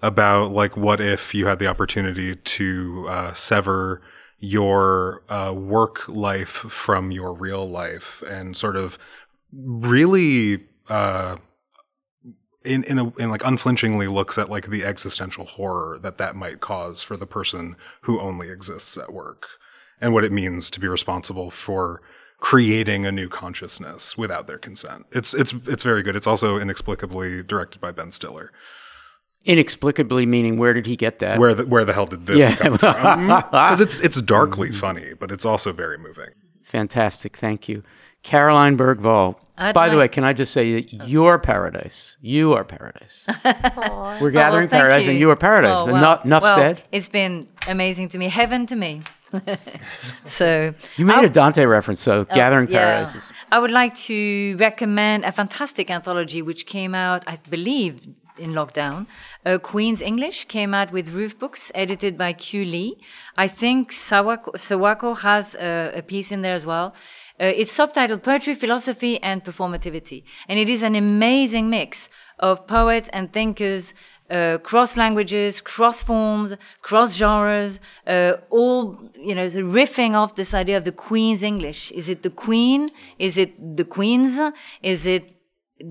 [0.05, 4.03] about like what if you had the opportunity to uh, sever
[4.39, 8.99] your uh, work life from your real life and sort of
[9.51, 11.37] really uh,
[12.63, 16.61] in in a in like unflinchingly looks at like the existential horror that that might
[16.61, 19.47] cause for the person who only exists at work
[20.03, 22.03] and what it means to be responsible for
[22.41, 25.07] creating a new consciousness without their consent.
[25.13, 26.15] It's it's it's very good.
[26.15, 28.53] It's also inexplicably directed by Ben Stiller.
[29.45, 31.39] Inexplicably meaning where did he get that?
[31.39, 32.57] Where the where the hell did this Yeah.
[32.57, 33.27] come from?
[33.51, 36.31] Because it's it's darkly funny, but it's also very moving.
[36.63, 37.37] Fantastic.
[37.37, 37.83] Thank you.
[38.23, 39.37] Caroline Bergvall.
[39.59, 41.05] I'd By the way, can I just say that oh.
[41.05, 42.17] you're paradise.
[42.23, 43.27] You are paradise.
[43.45, 45.77] We're gathering Oh, thank paradise and you are paradise.
[45.77, 46.83] Oh, well, Enough, enough well, said.
[46.91, 49.03] It's been amazing to me, heaven to me.
[50.25, 53.05] so You made I'll- a Dante reference, so oh, gathering Oh, yeah.
[53.05, 53.31] paradise.
[53.53, 58.01] I would like to recommend a fantastic anthology which came out, I believe,
[58.39, 59.07] in lockdown.
[59.45, 62.97] Uh, Queen's English came out with Roof Books, edited by Kyoo Lee.
[63.37, 66.95] I think Sawako, Sawako has a, a piece in there as well.
[67.41, 70.23] Uh, it's subtitled Poetry, Philosophy, and Performativity.
[70.49, 72.09] And it is an amazing mix
[72.39, 73.95] of poets and thinkers
[74.31, 80.77] uh, cross languages, cross forms, cross genres, uh, all you know, riffing off this idea
[80.77, 81.93] of the Queen's English.
[81.93, 82.91] Is it the Queen?
[83.19, 84.41] Is it the Queen's?
[84.83, 85.34] Is it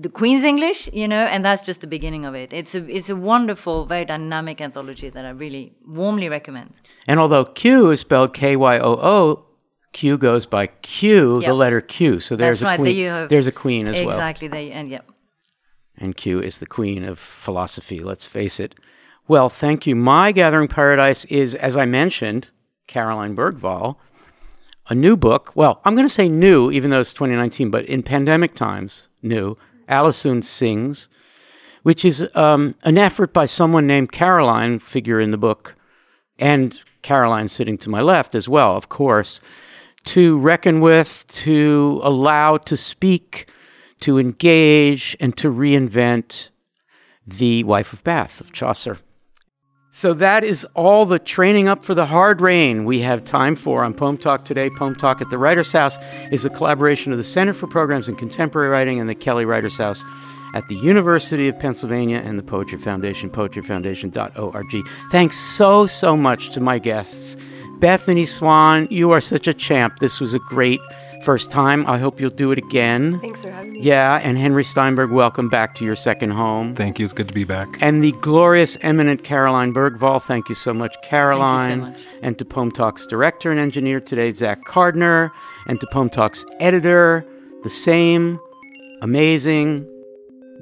[0.00, 0.88] the Queen's English?
[0.92, 2.52] You know, and that's just the beginning of it.
[2.52, 6.80] It's a it's a wonderful, very dynamic anthology that I really warmly recommend.
[7.06, 9.44] And although Q is spelled K Y O O,
[9.92, 11.50] Q goes by Q, Yep.
[11.50, 12.20] the letter Q.
[12.20, 12.80] So there's That's a right.
[12.80, 12.96] queen.
[12.96, 14.08] There have there's a queen as well.
[14.08, 14.48] exactly.
[14.48, 15.00] There, and yeah.
[15.96, 18.74] And Q is the queen of philosophy, let's face it.
[19.28, 19.94] Well, thank you.
[19.96, 22.48] My Gathering Paradise is, as I mentioned,
[22.88, 23.96] Caroline Bergvall,
[24.88, 25.52] a new book.
[25.54, 29.56] Well, I'm going to say new, even though it's 2019, but in pandemic times, new.
[29.88, 31.08] Alisoun Sings,
[31.82, 35.74] which is um, an effort by someone named Caroline, figure in the book,
[36.38, 39.40] and Caroline sitting to my left as well, of course,
[40.04, 43.48] to reckon with, to allow to speak,
[44.00, 46.48] to engage, and to reinvent
[47.26, 48.98] the Wife of Bath of Chaucer.
[49.96, 53.84] So that is all the training up for the hard rain we have time for
[53.84, 54.68] on Poem Talk today.
[54.68, 55.98] Poem Talk at the Writers House
[56.32, 59.76] is a collaboration of the Center for Programs in Contemporary Writing and the Kelly Writers
[59.76, 60.04] House
[60.52, 64.88] at the University of Pennsylvania and the Poetry Foundation, poetryfoundation.org.
[65.12, 67.36] Thanks so, so much to my guests.
[67.78, 70.00] Bethany Swan, you are such a champ.
[70.00, 70.80] This was a great
[71.24, 71.86] first time.
[71.86, 73.18] I hope you'll do it again.
[73.20, 73.80] Thanks for having me.
[73.80, 76.74] Yeah, and Henry Steinberg, welcome back to your second home.
[76.74, 77.04] Thank you.
[77.04, 77.68] It's good to be back.
[77.80, 80.22] And the glorious, eminent Caroline Bergvall.
[80.22, 81.80] Thank you so much, Caroline.
[81.80, 81.98] much.
[82.22, 85.30] And to Poem Talk's director and engineer today, Zach Carduner.
[85.66, 87.26] And to Poem Talk's editor,
[87.62, 88.38] the same
[89.00, 89.88] amazing,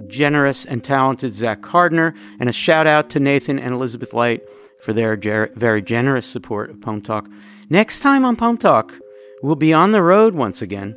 [0.07, 2.17] generous, and talented Zach Carduner.
[2.41, 4.43] And a shout out to Nathan and Elizabeth Light
[4.81, 7.29] for their ger- very generous support of Poem Talk.
[7.71, 8.99] Next time on Poem Talk,
[9.43, 10.97] we'll be on the road once again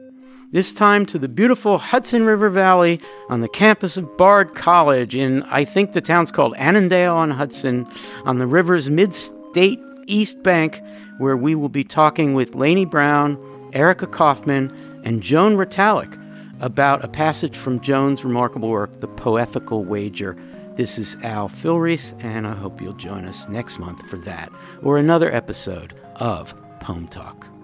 [0.55, 5.43] this time to the beautiful Hudson River Valley on the campus of Bard College in,
[5.43, 7.85] I think the town's called Annandale on Hudson,
[8.23, 10.81] on the river's mid state east bank,
[11.17, 13.37] where we will be talking with Lainey Brown,
[13.73, 14.73] Erica Kaufman,
[15.03, 16.17] and Joan Retallack
[16.61, 20.37] about a passage from Joan's remarkable work, The Poetical Wager.
[20.75, 24.97] This is Al Filreis, and I hope you'll join us next month for that or
[24.97, 27.55] another episode of Poem Talk.